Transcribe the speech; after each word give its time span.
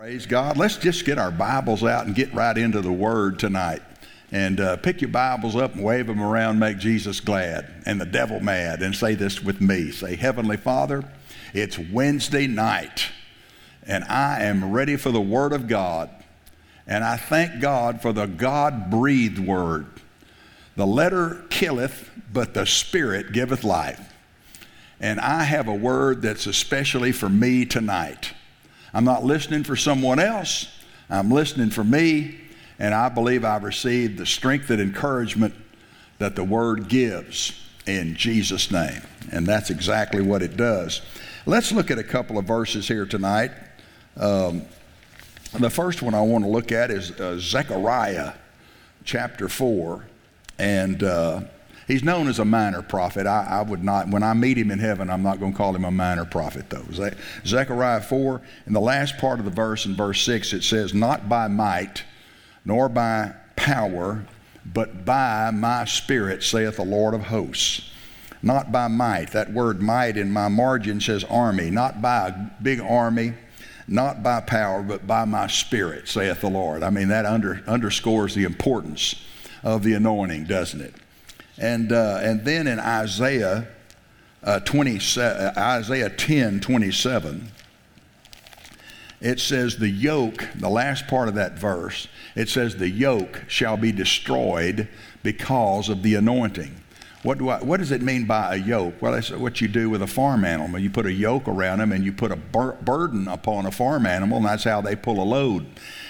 Praise 0.00 0.24
God. 0.24 0.56
Let's 0.56 0.78
just 0.78 1.04
get 1.04 1.18
our 1.18 1.30
Bibles 1.30 1.84
out 1.84 2.06
and 2.06 2.14
get 2.14 2.32
right 2.32 2.56
into 2.56 2.80
the 2.80 2.90
Word 2.90 3.38
tonight. 3.38 3.82
And 4.32 4.58
uh, 4.58 4.78
pick 4.78 5.02
your 5.02 5.10
Bibles 5.10 5.56
up 5.56 5.74
and 5.74 5.84
wave 5.84 6.06
them 6.06 6.22
around, 6.22 6.58
make 6.58 6.78
Jesus 6.78 7.20
glad 7.20 7.70
and 7.84 8.00
the 8.00 8.06
devil 8.06 8.40
mad. 8.40 8.80
And 8.80 8.96
say 8.96 9.14
this 9.14 9.42
with 9.42 9.60
me 9.60 9.90
Say, 9.90 10.16
Heavenly 10.16 10.56
Father, 10.56 11.04
it's 11.52 11.78
Wednesday 11.78 12.46
night, 12.46 13.10
and 13.86 14.02
I 14.04 14.44
am 14.44 14.72
ready 14.72 14.96
for 14.96 15.12
the 15.12 15.20
Word 15.20 15.52
of 15.52 15.68
God. 15.68 16.08
And 16.86 17.04
I 17.04 17.18
thank 17.18 17.60
God 17.60 18.00
for 18.00 18.14
the 18.14 18.24
God 18.24 18.90
breathed 18.90 19.38
Word. 19.38 19.86
The 20.76 20.86
letter 20.86 21.44
killeth, 21.50 22.08
but 22.32 22.54
the 22.54 22.64
Spirit 22.64 23.32
giveth 23.32 23.64
life. 23.64 24.14
And 24.98 25.20
I 25.20 25.42
have 25.42 25.68
a 25.68 25.74
word 25.74 26.22
that's 26.22 26.46
especially 26.46 27.12
for 27.12 27.28
me 27.28 27.66
tonight. 27.66 28.32
I'm 28.92 29.04
not 29.04 29.24
listening 29.24 29.64
for 29.64 29.76
someone 29.76 30.18
else. 30.18 30.66
I'm 31.08 31.30
listening 31.30 31.70
for 31.70 31.84
me, 31.84 32.40
and 32.78 32.94
I 32.94 33.08
believe 33.08 33.44
I've 33.44 33.64
received 33.64 34.18
the 34.18 34.26
strength 34.26 34.70
and 34.70 34.80
encouragement 34.80 35.54
that 36.18 36.36
the 36.36 36.44
Word 36.44 36.88
gives 36.88 37.52
in 37.86 38.14
Jesus' 38.14 38.70
name. 38.70 39.02
And 39.32 39.46
that's 39.46 39.70
exactly 39.70 40.22
what 40.22 40.42
it 40.42 40.56
does. 40.56 41.02
Let's 41.46 41.72
look 41.72 41.90
at 41.90 41.98
a 41.98 42.04
couple 42.04 42.38
of 42.38 42.44
verses 42.44 42.86
here 42.86 43.06
tonight. 43.06 43.50
Um, 44.16 44.62
the 45.58 45.70
first 45.70 46.02
one 46.02 46.14
I 46.14 46.20
want 46.20 46.44
to 46.44 46.50
look 46.50 46.70
at 46.70 46.90
is 46.90 47.10
uh, 47.12 47.38
Zechariah 47.38 48.34
chapter 49.04 49.48
4. 49.48 50.04
And 50.58 51.02
uh, 51.02 51.40
He's 51.90 52.04
known 52.04 52.28
as 52.28 52.38
a 52.38 52.44
minor 52.44 52.82
prophet. 52.82 53.26
I, 53.26 53.44
I, 53.50 53.62
would 53.62 53.82
not, 53.82 54.06
when 54.10 54.22
I 54.22 54.32
meet 54.32 54.56
him 54.56 54.70
in 54.70 54.78
heaven, 54.78 55.10
I'm 55.10 55.24
not 55.24 55.40
going 55.40 55.50
to 55.50 55.58
call 55.58 55.74
him 55.74 55.84
a 55.84 55.90
minor 55.90 56.24
prophet, 56.24 56.70
though. 56.70 56.84
Zechariah 57.44 58.00
4, 58.00 58.40
in 58.68 58.72
the 58.72 58.80
last 58.80 59.18
part 59.18 59.40
of 59.40 59.44
the 59.44 59.50
verse, 59.50 59.86
in 59.86 59.96
verse 59.96 60.22
6, 60.22 60.52
it 60.52 60.62
says, 60.62 60.94
Not 60.94 61.28
by 61.28 61.48
might, 61.48 62.04
nor 62.64 62.88
by 62.88 63.34
power, 63.56 64.24
but 64.64 65.04
by 65.04 65.50
my 65.50 65.84
spirit, 65.84 66.44
saith 66.44 66.76
the 66.76 66.84
Lord 66.84 67.12
of 67.12 67.22
hosts. 67.22 67.90
Not 68.40 68.70
by 68.70 68.86
might. 68.86 69.32
That 69.32 69.52
word 69.52 69.82
might 69.82 70.16
in 70.16 70.30
my 70.30 70.46
margin 70.46 71.00
says 71.00 71.24
army. 71.24 71.70
Not 71.70 72.00
by 72.00 72.28
a 72.28 72.62
big 72.62 72.78
army, 72.78 73.34
not 73.88 74.22
by 74.22 74.42
power, 74.42 74.84
but 74.84 75.08
by 75.08 75.24
my 75.24 75.48
spirit, 75.48 76.06
saith 76.06 76.40
the 76.40 76.50
Lord. 76.50 76.84
I 76.84 76.90
mean, 76.90 77.08
that 77.08 77.26
under, 77.26 77.64
underscores 77.66 78.36
the 78.36 78.44
importance 78.44 79.16
of 79.64 79.82
the 79.82 79.94
anointing, 79.94 80.44
doesn't 80.44 80.82
it? 80.82 80.94
And, 81.60 81.92
uh, 81.92 82.18
and 82.22 82.44
then 82.44 82.66
in 82.66 82.80
Isaiah, 82.80 83.68
uh, 84.42 84.60
20, 84.60 84.98
uh, 85.18 85.52
Isaiah 85.56 86.08
10 86.08 86.60
27, 86.60 87.52
it 89.20 89.38
says, 89.38 89.76
The 89.76 89.88
yoke, 89.88 90.48
the 90.54 90.70
last 90.70 91.06
part 91.06 91.28
of 91.28 91.34
that 91.34 91.58
verse, 91.58 92.08
it 92.34 92.48
says, 92.48 92.76
The 92.76 92.88
yoke 92.88 93.44
shall 93.46 93.76
be 93.76 93.92
destroyed 93.92 94.88
because 95.22 95.90
of 95.90 96.02
the 96.02 96.14
anointing. 96.14 96.74
What, 97.22 97.38
do 97.38 97.50
I, 97.50 97.58
what 97.62 97.80
does 97.80 97.90
it 97.90 98.00
mean 98.00 98.24
by 98.24 98.54
a 98.54 98.58
yoke? 98.58 98.94
Well, 99.00 99.12
that's 99.12 99.30
what 99.30 99.60
you 99.60 99.68
do 99.68 99.90
with 99.90 100.00
a 100.00 100.06
farm 100.06 100.44
animal. 100.44 100.80
You 100.80 100.88
put 100.88 101.04
a 101.04 101.12
yoke 101.12 101.48
around 101.48 101.78
them 101.78 101.92
and 101.92 102.02
you 102.02 102.12
put 102.12 102.32
a 102.32 102.36
bur- 102.36 102.78
burden 102.80 103.28
upon 103.28 103.66
a 103.66 103.70
farm 103.70 104.06
animal, 104.06 104.38
and 104.38 104.46
that's 104.46 104.64
how 104.64 104.80
they 104.80 104.96
pull 104.96 105.22
a 105.22 105.24
load. 105.24 105.66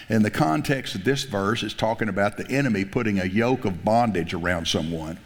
In 0.09 0.23
the 0.23 0.31
context 0.31 0.95
of 0.95 1.05
this 1.05 1.25
verse, 1.25 1.63
it's 1.63 1.75
talking 1.75 2.09
about 2.09 2.37
the 2.37 2.49
enemy 2.49 2.85
putting 2.85 3.19
a 3.19 3.25
yoke 3.25 3.65
of 3.65 3.85
bondage 3.85 4.35
around 4.35 4.69
someone 4.69 5.19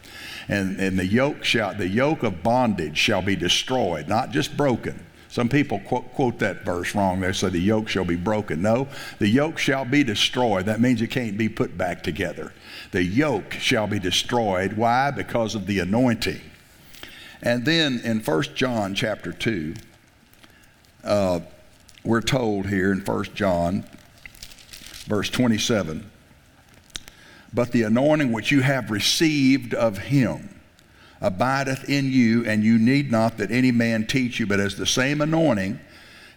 and, 0.49 0.79
and 0.79 0.99
the 0.99 1.07
yoke 1.07 1.45
shall 1.45 1.75
the 1.75 1.89
yoke 1.89 2.23
of 2.23 2.43
bondage 2.43 2.97
shall 2.97 3.23
be 3.23 3.37
destroyed, 3.37 4.09
not 4.09 4.31
just 4.31 4.57
broken. 4.57 5.05
Some 5.35 5.49
people 5.49 5.81
quote, 5.81 6.13
quote, 6.13 6.39
that 6.39 6.65
verse 6.65 6.95
wrong. 6.95 7.19
They 7.19 7.33
say 7.33 7.49
the 7.49 7.59
yoke 7.59 7.89
shall 7.89 8.05
be 8.05 8.15
broken. 8.15 8.63
No, 8.63 8.87
the 9.19 9.27
yoke 9.27 9.59
shall 9.59 9.85
be 9.85 10.05
destroyed. 10.05 10.67
That 10.67 10.81
means 10.81 11.03
it 11.03 11.09
can't 11.09 11.37
be 11.37 11.49
put 11.49 11.77
back 11.77 12.05
together. 12.05 12.53
The 12.93 13.03
yoke 13.03 13.55
shall 13.55 13.89
be 13.89 13.99
destroyed. 13.99 14.75
Why? 14.75 15.11
Because 15.11 15.57
of 15.57 15.67
the 15.67 15.81
anointing. 15.81 16.41
And 17.43 17.65
then 17.65 18.01
in 18.05 18.21
1 18.21 18.43
John 18.55 18.95
chapter 18.95 19.33
2, 19.33 19.75
uh, 21.03 21.41
we're 22.05 22.21
told 22.21 22.69
here 22.69 22.93
in 22.93 23.01
1 23.01 23.25
John, 23.35 23.85
verse 25.07 25.31
27, 25.31 26.09
but 27.53 27.73
the 27.73 27.83
anointing 27.83 28.31
which 28.31 28.53
you 28.53 28.61
have 28.61 28.93
received 28.93 29.75
of 29.75 29.99
him 29.99 30.54
abideth 31.25 31.89
in 31.89 32.13
you, 32.13 32.45
and 32.45 32.63
you 32.63 32.79
need 32.79 33.11
not 33.11 33.39
that 33.39 33.51
any 33.51 33.73
man 33.73 34.07
teach 34.07 34.39
you, 34.39 34.47
but 34.47 34.61
as 34.61 34.77
the 34.77 34.87
same 34.87 35.23
anointing 35.23 35.81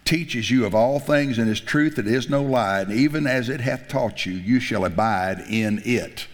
teaches 0.06 0.50
you 0.50 0.66
of 0.66 0.74
all 0.74 1.00
things 1.00 1.38
and 1.38 1.50
is 1.50 1.60
truth 1.60 1.98
that 1.98 2.08
is 2.08 2.30
no 2.30 2.42
lie, 2.42 2.80
and 2.80 2.94
even 2.94 3.28
as 3.28 3.50
it 3.50 3.60
hath 3.60 3.90
taught 3.90 4.26
you, 4.26 4.32
you 4.32 4.62
shall 4.62 4.86
abide 4.86 5.42
in 5.50 5.82
it, 5.84 6.28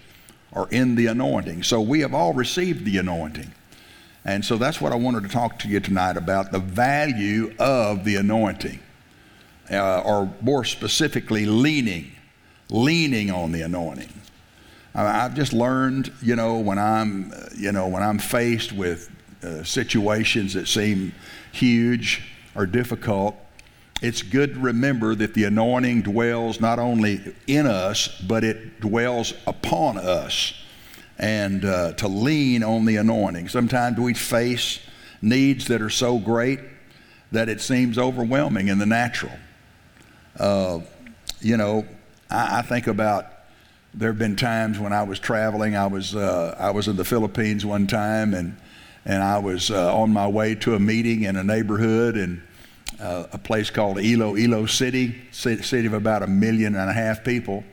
or 0.52 0.68
in 0.70 0.94
the 0.94 1.08
anointing. 1.08 1.64
So 1.64 1.82
we 1.82 2.02
have 2.02 2.14
all 2.14 2.34
received 2.34 2.86
the 2.86 3.00
anointing. 3.00 3.52
And 4.24 4.46
so 4.46 4.58
that's 4.58 4.80
what 4.80 4.94
I 4.94 4.96
wanted 4.96 5.24
to 5.24 5.30
talk 5.30 5.58
to 5.60 5.68
you 5.68 5.80
tonight 5.80 6.16
about 6.16 6.52
the 6.52 6.60
value 6.60 7.56
of 7.58 8.06
the 8.06 8.16
anointing, 8.18 8.80
uh, 9.72 10.02
or 10.02 10.32
more 10.42 10.64
specifically, 10.64 11.48
leaning, 11.48 12.12
leaning 12.70 13.32
on 13.32 13.52
the 13.52 13.64
anointing. 13.64 14.14
I've 14.96 15.34
just 15.34 15.54
learned, 15.54 16.12
you 16.22 16.36
know, 16.36 16.60
when 16.60 16.78
I'm, 16.78 17.34
you 17.56 17.72
know, 17.72 17.88
when 17.88 18.04
I'm 18.04 18.20
faced 18.20 18.72
with 18.72 19.10
uh, 19.44 19.64
situations 19.64 20.54
that 20.54 20.68
seem 20.68 21.14
huge 21.52 22.22
or 22.56 22.66
difficult, 22.66 23.36
it's 24.02 24.22
good 24.22 24.56
to 24.56 24.60
remember 24.60 25.16
that 25.16 25.34
the 25.34 25.46
anointing 25.46 26.02
dwells 26.02 26.60
not 26.60 26.78
only 26.78 27.34
in 27.48 27.66
us, 27.66 28.08
but 28.22 28.44
it 28.44 28.80
dwells 28.82 29.34
upon 29.48 29.98
us. 29.98 30.54
And 31.18 31.64
uh, 31.64 31.94
to 31.94 32.08
lean 32.08 32.64
on 32.64 32.86
the 32.86 32.98
anointing. 32.98 33.48
Sometimes 33.48 33.98
we 33.98 34.14
face 34.14 34.80
needs 35.22 35.68
that 35.68 35.82
are 35.82 35.90
so 35.90 36.20
great 36.20 36.60
that 37.32 37.50
it 37.50 37.62
seems 37.62 37.98
overwhelming 37.98 38.68
in 38.68 38.78
the 38.78 38.86
natural. 38.86 39.32
Uh, 40.38 40.80
you 41.40 41.56
know, 41.56 41.86
I, 42.30 42.60
I 42.60 42.62
think 42.62 42.88
about 42.88 43.33
there 43.94 44.10
have 44.10 44.20
been 44.20 44.36
times 44.36 44.80
when 44.80 44.92
I 44.92 45.04
was 45.04 45.20
traveling. 45.20 45.76
I 45.76 45.88
was 45.88 46.16
uh, 46.16 46.56
I 46.60 46.72
was 46.72 46.88
in 46.88 46.96
the 46.96 47.06
Philippines 47.06 47.66
one 47.66 47.88
time, 47.88 48.34
and 48.34 48.58
and 49.06 49.22
I 49.22 49.38
was 49.38 49.70
uh, 49.70 49.96
on 49.96 50.12
my 50.12 50.28
way 50.28 50.56
to 50.56 50.76
a 50.76 50.80
meeting 50.80 51.24
in 51.24 51.36
a 51.36 51.44
neighborhood 51.44 52.16
and 52.16 52.42
uh, 53.00 53.26
a 53.34 53.38
place 53.38 53.70
called 53.70 54.00
Iloilo 54.00 54.66
City, 54.66 55.22
city 55.32 55.86
of 55.86 55.94
about 55.94 56.24
a 56.24 56.28
million 56.28 56.76
and 56.76 56.90
a 56.90 56.94
half 56.94 57.24
people. 57.24 57.64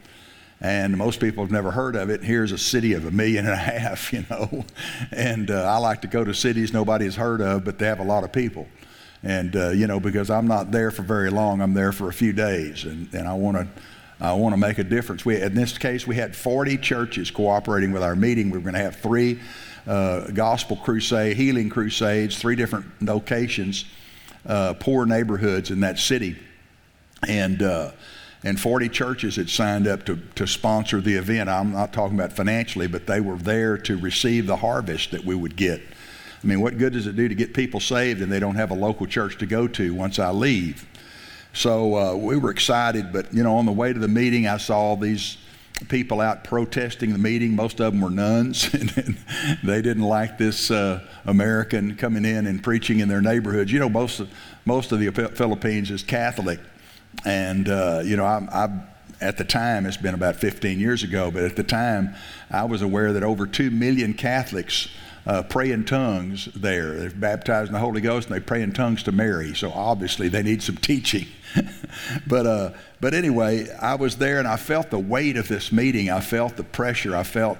And 0.62 0.94
most 0.98 1.20
people 1.20 1.42
have 1.42 1.50
never 1.50 1.70
heard 1.70 1.97
of 1.97 2.10
it. 2.10 2.22
Here's 2.22 2.52
a 2.52 2.58
city 2.58 2.92
of 2.92 3.06
a 3.06 3.10
million 3.10 3.47
and 3.47 3.54
a 3.54 3.56
half, 3.56 4.12
you 4.12 4.26
know. 4.28 4.64
And 5.10 5.50
uh, 5.50 5.62
I 5.62 5.78
like 5.78 6.02
to 6.02 6.08
go 6.08 6.22
to 6.22 6.34
cities 6.34 6.72
nobody 6.72 7.06
has 7.06 7.16
heard 7.16 7.41
of, 7.41 7.64
but 7.64 7.78
they 7.78 7.87
have 7.87 8.00
a 8.00 8.04
lot 8.04 8.25
of 8.25 8.32
people. 8.32 8.66
And, 9.22 9.54
uh, 9.56 9.70
you 9.70 9.87
know, 9.87 10.00
because 10.00 10.31
I'm 10.31 10.47
not 10.47 10.70
there 10.70 10.91
for 10.91 11.02
very 11.02 11.31
long, 11.31 11.60
I'm 11.62 11.75
there 11.75 11.92
for 11.92 12.08
a 12.08 12.12
few 12.12 12.32
days. 12.32 12.84
And, 12.84 13.12
and 13.14 13.26
I 13.26 13.34
want 13.34 13.56
to 13.56 13.69
I 14.20 14.34
want 14.34 14.53
to 14.53 14.58
make 14.58 14.78
a 14.78 14.84
difference. 14.84 15.25
We, 15.25 15.41
in 15.41 15.54
this 15.54 15.78
case, 15.78 16.06
we 16.06 16.16
had 16.16 16.36
40 16.36 16.76
churches 16.78 17.31
cooperating 17.31 17.91
with 17.91 18.03
our 18.03 18.14
meeting. 18.14 18.50
We 18.50 18.58
were 18.58 18.64
going 18.64 18.75
to 18.75 18.81
have 18.81 18.97
three 18.97 19.41
uh, 19.86 20.28
gospel 20.28 20.76
crusade, 20.76 21.36
healing 21.36 21.70
crusades, 21.70 22.38
three 22.38 22.54
different 22.54 22.86
locations, 23.00 23.86
uh, 24.47 24.75
poor 24.75 25.06
neighborhoods 25.06 25.70
in 25.70 25.81
that 25.81 25.98
city. 25.98 26.36
And, 27.26 27.62
uh, 27.62 27.92
and 28.44 28.60
40 28.60 28.91
churches 28.91 29.36
had 29.36 29.48
signed 29.48 29.86
up 29.86 30.04
to, 30.06 30.16
to 30.34 30.47
sponsor 30.47 31.00
the 31.00 31.14
event. 31.14 31.48
I'm 31.48 31.72
not 31.72 31.92
talking 31.92 32.19
about 32.19 32.32
financially, 32.32 32.88
but 32.88 33.06
they 33.06 33.20
were 33.20 33.37
there 33.37 33.78
to 33.78 33.97
receive 33.97 34.47
the 34.47 34.56
harvest 34.56 35.12
that 35.12 35.25
we 35.25 35.34
would 35.34 35.56
get. 35.56 35.81
I 36.42 36.47
mean, 36.47 36.60
what 36.60 36.78
good 36.78 36.94
does 36.94 37.06
it 37.06 37.16
do 37.16 37.28
to 37.28 37.34
get 37.34 37.52
people 37.52 37.81
saved 37.81 38.22
and 38.22 38.32
they 38.32 38.41
don't 38.41 38.54
have 38.54 38.70
a 38.70 38.75
local 38.75 39.06
church 39.06 39.38
to 39.38 39.47
go 39.47 39.69
to 39.69 39.94
once 39.94 40.19
I 40.19 40.31
leave? 40.31 40.87
So 41.53 41.97
uh, 41.97 42.15
we 42.15 42.37
were 42.37 42.50
excited, 42.50 43.12
but 43.12 43.33
you 43.34 43.43
know, 43.43 43.56
on 43.56 43.66
the 43.66 43.72
way 43.72 43.93
to 43.93 43.99
the 43.99 44.08
meeting, 44.08 44.47
I 44.47 44.56
saw 44.56 44.94
these 44.97 45.37
people 45.88 46.20
out 46.20 46.44
protesting 46.44 47.12
the 47.12 47.19
meeting. 47.19 47.56
Most 47.56 47.81
of 47.81 47.93
them 47.93 48.00
were 48.00 48.11
nuns, 48.11 48.73
and 48.75 49.19
they 49.64 49.82
didn't 49.82 50.05
like 50.05 50.38
this 50.38 50.70
uh, 50.70 51.00
American 51.25 51.97
coming 51.97 52.25
in 52.25 52.47
and 52.47 52.62
preaching 52.62 53.00
in 53.00 53.08
their 53.08 53.20
neighborhoods. 53.20 53.73
You 53.73 53.81
know, 53.81 53.88
most 53.88 54.20
of, 54.20 54.31
most 54.64 54.93
of 54.93 55.00
the 55.00 55.11
Philippines 55.11 55.91
is 55.91 56.02
Catholic, 56.02 56.61
and 57.25 57.69
uh, 57.69 58.02
you 58.05 58.17
know, 58.17 58.25
I, 58.25 58.47
I 58.52 58.82
at 59.20 59.37
the 59.37 59.44
time, 59.44 59.85
it's 59.85 59.97
been 59.97 60.14
about 60.14 60.37
15 60.37 60.81
years 60.81 61.02
ago, 61.02 61.31
but 61.31 61.44
at 61.44 61.56
the 61.56 61.62
time, 61.62 62.14
I 62.50 62.64
was 62.64 62.81
aware 62.81 63.12
that 63.12 63.23
over 63.23 63.47
2 63.47 63.70
million 63.70 64.14
Catholics 64.14 64.88
uh, 65.26 65.43
pray 65.43 65.70
in 65.70 65.84
tongues 65.84 66.49
there. 66.55 66.93
They're 66.94 67.11
baptized 67.11 67.69
in 67.69 67.75
the 67.75 67.81
Holy 67.81 68.00
Ghost 68.00 68.28
and 68.28 68.37
they 68.37 68.40
pray 68.40 68.62
in 68.62 68.72
tongues 68.72 69.02
to 69.05 69.12
Mary. 69.12 69.55
So 69.55 69.70
obviously 69.70 70.28
they 70.28 70.43
need 70.43 70.62
some 70.62 70.76
teaching. 70.78 71.26
but, 72.26 72.46
uh, 72.46 72.70
but 73.00 73.14
anyway, 73.14 73.69
I 73.81 73.96
was 73.96 74.17
there 74.17 74.38
and 74.38 74.49
I 74.49 74.56
felt 74.56 74.90
the 74.90 74.99
weight 74.99 75.37
of 75.37 75.49
this 75.49 75.72
meeting. 75.72 76.11
I 76.11 76.20
felt 76.20 76.56
the 76.56 76.64
pressure. 76.64 77.17
I 77.17 77.25
felt 77.25 77.58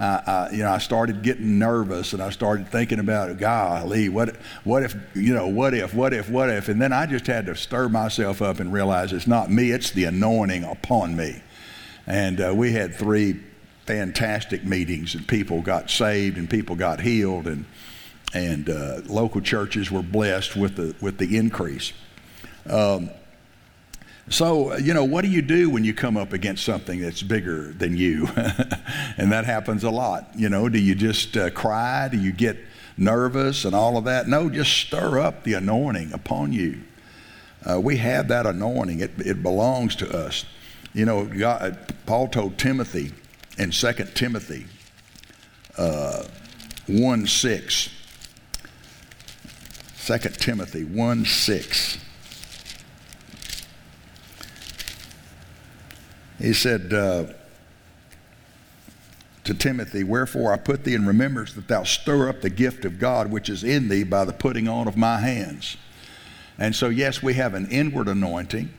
I, 0.00 0.50
you 0.52 0.58
know, 0.58 0.70
I 0.70 0.78
started 0.78 1.22
getting 1.22 1.58
nervous 1.58 2.12
and 2.12 2.22
I 2.22 2.30
started 2.30 2.68
thinking 2.68 3.00
about, 3.00 3.36
golly, 3.38 4.08
what, 4.08 4.36
what 4.62 4.84
if, 4.84 4.94
you 5.14 5.34
know, 5.34 5.48
what 5.48 5.74
if, 5.74 5.92
what 5.92 6.14
if, 6.14 6.30
what 6.30 6.50
if? 6.50 6.68
And 6.68 6.80
then 6.80 6.92
I 6.92 7.06
just 7.06 7.26
had 7.26 7.46
to 7.46 7.56
stir 7.56 7.88
myself 7.88 8.40
up 8.40 8.60
and 8.60 8.72
realize 8.72 9.12
it's 9.12 9.26
not 9.26 9.50
me, 9.50 9.72
it's 9.72 9.90
the 9.90 10.04
anointing 10.04 10.62
upon 10.62 11.16
me. 11.16 11.42
And 12.06 12.40
uh, 12.40 12.54
we 12.54 12.72
had 12.72 12.94
three 12.94 13.40
fantastic 13.88 14.66
meetings 14.66 15.14
and 15.14 15.26
people 15.26 15.62
got 15.62 15.90
saved 15.90 16.36
and 16.36 16.50
people 16.50 16.76
got 16.76 17.00
healed 17.00 17.46
and, 17.46 17.64
and 18.34 18.68
uh, 18.68 19.00
local 19.06 19.40
churches 19.40 19.90
were 19.90 20.02
blessed 20.02 20.54
with 20.54 20.76
the, 20.76 20.94
with 21.00 21.16
the 21.16 21.38
increase. 21.38 21.94
Um, 22.68 23.08
so, 24.28 24.76
you 24.76 24.92
know, 24.92 25.04
what 25.04 25.22
do 25.22 25.30
you 25.30 25.40
do 25.40 25.70
when 25.70 25.84
you 25.84 25.94
come 25.94 26.18
up 26.18 26.34
against 26.34 26.66
something 26.66 27.00
that's 27.00 27.22
bigger 27.22 27.72
than 27.72 27.96
you? 27.96 28.28
and 29.16 29.32
that 29.32 29.46
happens 29.46 29.84
a 29.84 29.90
lot. 29.90 30.28
You 30.36 30.50
know, 30.50 30.68
do 30.68 30.78
you 30.78 30.94
just 30.94 31.34
uh, 31.38 31.48
cry? 31.48 32.08
Do 32.08 32.18
you 32.18 32.32
get 32.32 32.58
nervous 32.98 33.64
and 33.64 33.74
all 33.74 33.96
of 33.96 34.04
that? 34.04 34.28
No, 34.28 34.50
just 34.50 34.70
stir 34.70 35.18
up 35.18 35.44
the 35.44 35.54
anointing 35.54 36.12
upon 36.12 36.52
you. 36.52 36.82
Uh, 37.64 37.80
we 37.80 37.96
have 37.96 38.28
that 38.28 38.44
anointing, 38.44 39.00
it, 39.00 39.12
it 39.16 39.42
belongs 39.42 39.96
to 39.96 40.14
us. 40.14 40.44
You 40.92 41.06
know, 41.06 41.24
God, 41.24 41.94
Paul 42.04 42.28
told 42.28 42.58
Timothy 42.58 43.14
in 43.58 43.70
2 43.70 43.92
Timothy 44.14 44.66
uh, 45.76 46.24
1 46.86 47.26
6. 47.26 47.90
2 50.06 50.18
Timothy 50.18 50.84
1 50.84 51.24
6. 51.24 51.98
He 56.38 56.52
said 56.52 56.92
uh, 56.92 57.24
to 59.44 59.54
Timothy, 59.54 60.04
Wherefore 60.04 60.52
I 60.52 60.56
put 60.56 60.84
thee 60.84 60.94
in 60.94 61.04
remembrance 61.04 61.52
that 61.54 61.68
thou 61.68 61.82
stir 61.82 62.28
up 62.28 62.40
the 62.40 62.50
gift 62.50 62.84
of 62.84 62.98
God 62.98 63.30
which 63.30 63.48
is 63.48 63.64
in 63.64 63.88
thee 63.88 64.04
by 64.04 64.24
the 64.24 64.32
putting 64.32 64.68
on 64.68 64.86
of 64.88 64.96
my 64.96 65.18
hands. 65.18 65.76
And 66.58 66.74
so, 66.74 66.88
yes, 66.88 67.22
we 67.22 67.34
have 67.34 67.54
an 67.54 67.68
inward 67.70 68.08
anointing 68.08 68.70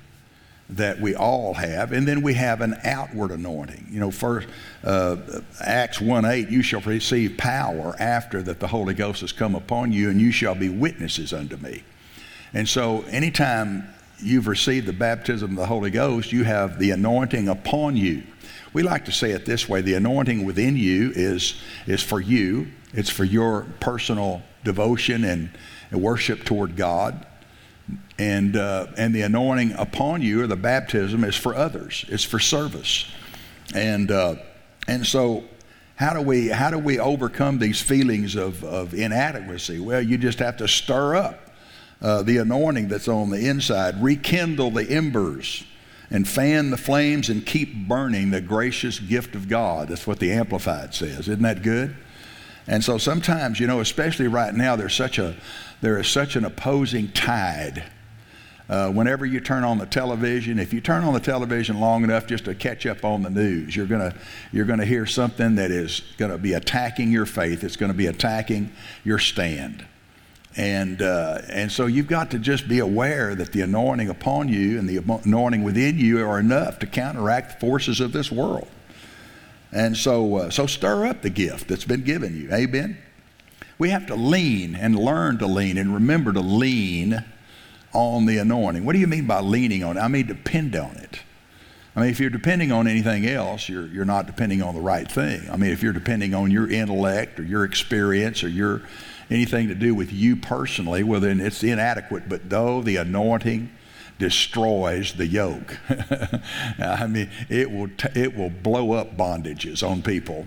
that 0.69 0.99
we 1.01 1.15
all 1.15 1.55
have, 1.55 1.91
and 1.91 2.07
then 2.07 2.21
we 2.21 2.35
have 2.35 2.61
an 2.61 2.77
outward 2.83 3.31
anointing. 3.31 3.87
You 3.89 3.99
know, 3.99 4.11
first 4.11 4.47
uh, 4.83 5.17
Acts 5.61 5.99
1 5.99 6.25
8, 6.25 6.49
you 6.49 6.61
shall 6.61 6.81
receive 6.81 7.37
power 7.37 7.95
after 7.99 8.41
that 8.43 8.59
the 8.59 8.67
Holy 8.67 8.93
Ghost 8.93 9.21
has 9.21 9.31
come 9.31 9.55
upon 9.55 9.91
you, 9.91 10.09
and 10.09 10.21
you 10.21 10.31
shall 10.31 10.55
be 10.55 10.69
witnesses 10.69 11.33
unto 11.33 11.57
me. 11.57 11.83
And 12.53 12.69
so, 12.69 13.01
anytime 13.09 13.87
you've 14.21 14.47
received 14.47 14.85
the 14.85 14.93
baptism 14.93 15.51
of 15.51 15.57
the 15.57 15.65
Holy 15.65 15.89
Ghost, 15.89 16.31
you 16.31 16.43
have 16.43 16.77
the 16.77 16.91
anointing 16.91 17.47
upon 17.47 17.95
you. 17.95 18.23
We 18.71 18.83
like 18.83 19.05
to 19.05 19.11
say 19.11 19.31
it 19.31 19.45
this 19.45 19.67
way 19.67 19.81
the 19.81 19.95
anointing 19.95 20.45
within 20.45 20.77
you 20.77 21.11
is, 21.15 21.59
is 21.87 22.03
for 22.03 22.21
you, 22.21 22.67
it's 22.93 23.09
for 23.09 23.23
your 23.23 23.65
personal 23.79 24.43
devotion 24.63 25.23
and, 25.23 25.49
and 25.89 26.01
worship 26.01 26.43
toward 26.43 26.75
God. 26.75 27.25
And, 28.17 28.55
uh, 28.55 28.87
and 28.97 29.15
the 29.15 29.21
anointing 29.21 29.73
upon 29.73 30.21
you, 30.21 30.43
or 30.43 30.47
the 30.47 30.55
baptism, 30.55 31.23
is 31.23 31.35
for 31.35 31.55
others, 31.55 32.05
it's 32.09 32.23
for 32.23 32.39
service. 32.39 33.09
And, 33.73 34.11
uh, 34.11 34.35
and 34.87 35.05
so, 35.05 35.43
how 35.95 36.13
do 36.13 36.21
we 36.21 36.47
how 36.47 36.71
do 36.71 36.79
we 36.79 36.97
overcome 36.97 37.59
these 37.59 37.81
feelings 37.81 38.35
of, 38.35 38.63
of 38.63 38.93
inadequacy? 38.93 39.81
Well, 39.81 40.01
you 40.01 40.17
just 40.17 40.39
have 40.39 40.55
to 40.57 40.67
stir 40.67 41.15
up 41.15 41.49
uh, 42.01 42.23
the 42.23 42.37
anointing 42.37 42.87
that's 42.87 43.09
on 43.09 43.29
the 43.29 43.49
inside, 43.49 44.01
rekindle 44.01 44.71
the 44.71 44.89
embers 44.89 45.65
and 46.09 46.27
fan 46.27 46.69
the 46.69 46.77
flames 46.77 47.29
and 47.29 47.45
keep 47.45 47.87
burning 47.87 48.31
the 48.31 48.41
gracious 48.41 48.99
gift 48.99 49.35
of 49.35 49.47
God. 49.47 49.89
That's 49.89 50.07
what 50.07 50.19
the 50.19 50.31
Amplified 50.31 50.93
says. 50.93 51.27
Isn't 51.27 51.41
that 51.41 51.61
good? 51.61 51.95
And 52.69 52.83
so 52.83 52.99
sometimes, 52.99 53.59
you 53.59 53.65
know, 53.65 53.79
especially 53.79 54.27
right 54.27 54.53
now, 54.53 54.75
there's 54.75 54.93
such 54.93 55.17
a, 55.17 55.35
there 55.81 55.97
is 55.97 56.07
such 56.07 56.35
an 56.35 56.45
opposing 56.45 57.11
tide. 57.11 57.83
Uh, 58.69 58.91
whenever 58.91 59.25
you 59.25 59.39
turn 59.39 59.63
on 59.63 59.79
the 59.79 59.87
television, 59.87 60.59
if 60.59 60.71
you 60.71 60.79
turn 60.79 61.03
on 61.03 61.15
the 61.15 61.19
television 61.19 61.79
long 61.79 62.03
enough 62.03 62.27
just 62.27 62.45
to 62.45 62.53
catch 62.53 62.85
up 62.85 63.03
on 63.03 63.23
the 63.23 63.29
news, 63.31 63.75
you're 63.75 63.87
gonna 63.87 64.13
you're 64.51 64.65
gonna 64.65 64.85
hear 64.85 65.07
something 65.07 65.55
that 65.55 65.71
is 65.71 66.03
gonna 66.19 66.37
be 66.37 66.53
attacking 66.53 67.11
your 67.11 67.25
faith. 67.25 67.63
It's 67.63 67.75
gonna 67.75 67.95
be 67.95 68.05
attacking 68.05 68.71
your 69.03 69.17
stand. 69.17 69.83
And, 70.55 71.01
uh, 71.01 71.41
and 71.49 71.71
so 71.71 71.87
you've 71.87 72.07
got 72.07 72.29
to 72.31 72.39
just 72.39 72.67
be 72.67 72.79
aware 72.79 73.33
that 73.33 73.51
the 73.51 73.61
anointing 73.61 74.09
upon 74.09 74.49
you 74.49 74.77
and 74.77 74.87
the 74.87 74.97
anointing 75.25 75.63
within 75.63 75.97
you 75.97 76.23
are 76.23 76.39
enough 76.39 76.77
to 76.79 76.87
counteract 76.87 77.53
the 77.53 77.59
forces 77.65 77.99
of 77.99 78.11
this 78.11 78.31
world. 78.31 78.67
And 79.71 79.95
so, 79.95 80.35
uh, 80.35 80.49
so 80.49 80.65
stir 80.65 81.05
up 81.05 81.21
the 81.21 81.29
gift 81.29 81.67
that's 81.67 81.85
been 81.85 82.03
given 82.03 82.39
you. 82.39 82.51
Amen? 82.51 82.97
We 83.77 83.89
have 83.91 84.07
to 84.07 84.15
lean 84.15 84.75
and 84.75 84.97
learn 84.97 85.37
to 85.37 85.47
lean 85.47 85.77
and 85.77 85.93
remember 85.93 86.33
to 86.33 86.41
lean 86.41 87.23
on 87.93 88.25
the 88.25 88.37
anointing. 88.37 88.85
What 88.85 88.93
do 88.93 88.99
you 88.99 89.07
mean 89.07 89.25
by 89.25 89.39
leaning 89.39 89.83
on 89.83 89.97
it? 89.97 90.01
I 90.01 90.07
mean 90.07 90.27
depend 90.27 90.75
on 90.75 90.97
it. 90.97 91.21
I 91.95 92.01
mean, 92.01 92.09
if 92.11 92.19
you're 92.19 92.29
depending 92.29 92.71
on 92.71 92.87
anything 92.87 93.25
else, 93.25 93.67
you're, 93.67 93.87
you're 93.87 94.05
not 94.05 94.27
depending 94.27 94.61
on 94.61 94.75
the 94.75 94.81
right 94.81 95.09
thing. 95.11 95.49
I 95.51 95.57
mean, 95.57 95.71
if 95.71 95.81
you're 95.81 95.93
depending 95.93 96.33
on 96.33 96.51
your 96.51 96.69
intellect 96.69 97.39
or 97.39 97.43
your 97.43 97.65
experience 97.65 98.43
or 98.43 98.47
your 98.47 98.83
anything 99.29 99.67
to 99.67 99.75
do 99.75 99.93
with 99.95 100.13
you 100.13 100.35
personally, 100.35 101.03
well, 101.03 101.19
then 101.19 101.39
it's 101.39 101.63
inadequate. 101.63 102.29
But 102.29 102.49
though 102.49 102.81
the 102.81 102.97
anointing 102.97 103.71
destroys 104.19 105.13
the 105.13 105.25
yoke, 105.25 105.79
I 106.79 107.07
mean, 107.07 107.31
it 107.49 107.71
will, 107.71 107.87
t- 107.87 108.19
it 108.19 108.35
will 108.35 108.51
blow 108.51 108.91
up 108.91 109.17
bondages 109.17 109.81
on 109.81 110.03
people. 110.03 110.45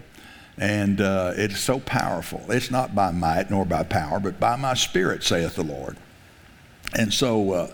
And 0.58 1.00
uh, 1.00 1.32
it's 1.34 1.58
so 1.58 1.80
powerful. 1.80 2.44
It's 2.50 2.70
not 2.70 2.94
by 2.94 3.10
might 3.10 3.50
nor 3.50 3.64
by 3.64 3.82
power, 3.82 4.20
but 4.20 4.38
by 4.38 4.54
my 4.56 4.74
spirit, 4.74 5.24
saith 5.24 5.56
the 5.56 5.64
Lord. 5.64 5.96
And 6.94 7.12
so, 7.12 7.52
uh, 7.52 7.72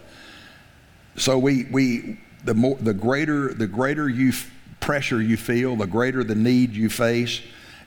so 1.17 1.37
we, 1.39 1.65
we 1.65 2.21
the 2.45 2.55
more 2.55 2.77
the 2.77 2.95
greater 2.95 3.53
the 3.53 3.67
greater 3.67 4.09
you 4.09 4.29
f- 4.29 4.51
pressure 4.79 5.21
you 5.21 5.37
feel, 5.37 5.75
the 5.75 5.89
greater 5.89 6.23
the 6.23 6.37
need 6.37 6.75
you 6.75 6.89
face, 6.89 7.43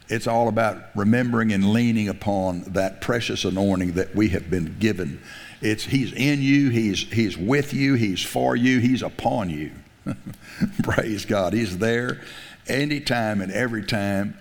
it's 0.10 0.28
all 0.28 0.50
about 0.50 0.78
remembering 0.94 1.54
and 1.54 1.72
leaning 1.72 2.10
upon 2.10 2.64
that 2.74 3.00
precious 3.00 3.46
anointing 3.46 3.94
that 3.94 4.14
we 4.14 4.28
have 4.30 4.50
been 4.50 4.76
given. 4.78 5.22
It's 5.62 5.86
He's 5.86 6.12
in 6.14 6.42
you, 6.42 6.70
He's 6.70 7.00
He's 7.12 7.38
with 7.38 7.74
you, 7.74 7.94
He's 7.94 8.22
for 8.22 8.56
you, 8.56 8.80
He's 8.80 9.02
upon 9.02 9.50
you. 9.50 9.72
Praise 10.84 11.26
God. 11.26 11.54
He's 11.54 11.78
there 11.78 12.22
anytime 12.68 13.42
and 13.42 13.52
every 13.52 13.84
time 13.84 14.38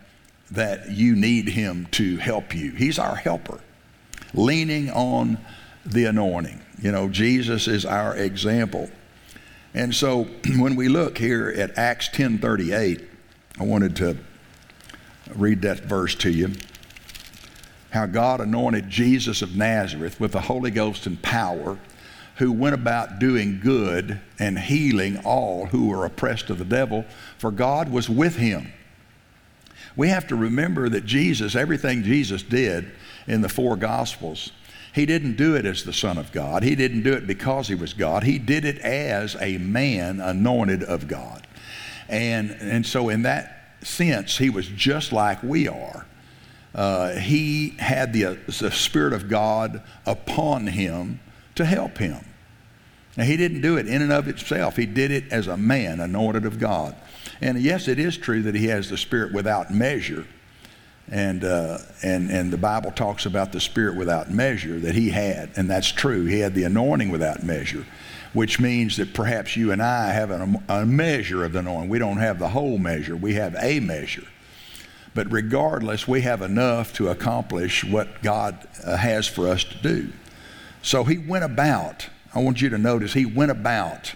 that 0.50 0.90
you 0.90 1.14
need 1.14 1.48
Him 1.48 1.86
to 1.92 2.16
help 2.16 2.54
you. 2.54 2.72
He's 2.72 2.98
our 2.98 3.14
helper. 3.14 3.60
Leaning 4.34 4.90
on 4.90 5.38
the 5.84 6.06
anointing. 6.06 6.60
You 6.80 6.92
know, 6.92 7.08
Jesus 7.08 7.68
is 7.68 7.84
our 7.84 8.16
example. 8.16 8.90
And 9.74 9.94
so 9.94 10.24
when 10.56 10.76
we 10.76 10.88
look 10.88 11.18
here 11.18 11.48
at 11.56 11.76
Acts 11.76 12.08
10:38, 12.08 13.04
I 13.58 13.62
wanted 13.62 13.96
to 13.96 14.16
read 15.34 15.62
that 15.62 15.80
verse 15.80 16.14
to 16.16 16.30
you. 16.30 16.52
How 17.90 18.06
God 18.06 18.40
anointed 18.40 18.88
Jesus 18.88 19.42
of 19.42 19.56
Nazareth 19.56 20.20
with 20.20 20.32
the 20.32 20.42
Holy 20.42 20.70
Ghost 20.70 21.06
and 21.06 21.20
power, 21.22 21.78
who 22.36 22.52
went 22.52 22.74
about 22.74 23.18
doing 23.18 23.60
good 23.60 24.20
and 24.38 24.58
healing 24.58 25.18
all 25.24 25.66
who 25.66 25.88
were 25.88 26.04
oppressed 26.04 26.50
of 26.50 26.58
the 26.58 26.64
devil, 26.64 27.04
for 27.36 27.50
God 27.50 27.90
was 27.90 28.08
with 28.08 28.36
him. 28.36 28.72
We 29.96 30.08
have 30.08 30.28
to 30.28 30.36
remember 30.36 30.88
that 30.88 31.04
Jesus, 31.04 31.54
everything 31.54 32.02
Jesus 32.02 32.42
did 32.42 32.90
in 33.26 33.40
the 33.42 33.48
four 33.48 33.76
Gospels, 33.76 34.52
he 34.92 35.06
didn't 35.06 35.36
do 35.36 35.54
it 35.56 35.66
as 35.66 35.84
the 35.84 35.92
Son 35.92 36.18
of 36.18 36.32
God. 36.32 36.62
He 36.62 36.74
didn't 36.74 37.02
do 37.02 37.12
it 37.12 37.26
because 37.26 37.68
he 37.68 37.74
was 37.74 37.92
God. 37.92 38.24
He 38.24 38.38
did 38.38 38.64
it 38.64 38.78
as 38.78 39.36
a 39.40 39.58
man 39.58 40.20
anointed 40.20 40.82
of 40.82 41.06
God. 41.06 41.46
And, 42.08 42.50
and 42.50 42.84
so, 42.84 43.08
in 43.08 43.22
that 43.22 43.76
sense, 43.82 44.38
he 44.38 44.50
was 44.50 44.66
just 44.66 45.12
like 45.12 45.42
we 45.42 45.68
are. 45.68 46.06
Uh, 46.74 47.14
he 47.16 47.70
had 47.78 48.12
the, 48.12 48.38
the 48.46 48.70
Spirit 48.70 49.12
of 49.12 49.28
God 49.28 49.82
upon 50.06 50.68
him 50.68 51.20
to 51.56 51.64
help 51.64 51.98
him. 51.98 52.24
Now, 53.16 53.24
he 53.24 53.36
didn't 53.36 53.60
do 53.60 53.76
it 53.76 53.88
in 53.88 54.02
and 54.02 54.12
of 54.12 54.28
itself. 54.28 54.76
He 54.76 54.86
did 54.86 55.10
it 55.10 55.32
as 55.32 55.48
a 55.48 55.56
man 55.56 56.00
anointed 56.00 56.46
of 56.46 56.58
God. 56.58 56.94
And 57.40 57.60
yes, 57.60 57.88
it 57.88 57.98
is 57.98 58.16
true 58.16 58.42
that 58.42 58.54
he 58.54 58.68
has 58.68 58.88
the 58.88 58.96
Spirit 58.96 59.32
without 59.32 59.72
measure. 59.72 60.26
And, 61.10 61.42
uh, 61.42 61.78
and, 62.04 62.30
and 62.30 62.52
the 62.52 62.56
Bible 62.56 62.92
talks 62.92 63.26
about 63.26 63.50
the 63.50 63.60
Spirit 63.60 63.96
without 63.96 64.30
measure 64.30 64.78
that 64.78 64.94
he 64.94 65.10
had. 65.10 65.50
And 65.56 65.68
that's 65.68 65.90
true. 65.90 66.26
He 66.26 66.38
had 66.38 66.54
the 66.54 66.64
anointing 66.64 67.10
without 67.10 67.42
measure 67.42 67.84
which 68.32 68.60
means 68.60 68.96
that 68.96 69.12
perhaps 69.12 69.56
you 69.56 69.72
and 69.72 69.82
I 69.82 70.12
have 70.12 70.30
a, 70.30 70.62
a 70.68 70.86
measure 70.86 71.44
of 71.44 71.52
the 71.52 71.60
anointing. 71.60 71.88
We 71.88 71.98
don't 71.98 72.18
have 72.18 72.38
the 72.38 72.48
whole 72.48 72.78
measure, 72.78 73.16
we 73.16 73.34
have 73.34 73.56
a 73.58 73.80
measure. 73.80 74.26
But 75.14 75.30
regardless, 75.32 76.06
we 76.06 76.20
have 76.22 76.42
enough 76.42 76.92
to 76.94 77.08
accomplish 77.08 77.84
what 77.84 78.22
God 78.22 78.68
uh, 78.84 78.96
has 78.96 79.26
for 79.26 79.48
us 79.48 79.64
to 79.64 79.76
do. 79.78 80.12
So 80.82 81.04
he 81.04 81.18
went 81.18 81.44
about. 81.44 82.08
I 82.34 82.38
want 82.40 82.62
you 82.62 82.68
to 82.70 82.78
notice 82.78 83.12
he 83.12 83.26
went 83.26 83.50
about. 83.50 84.14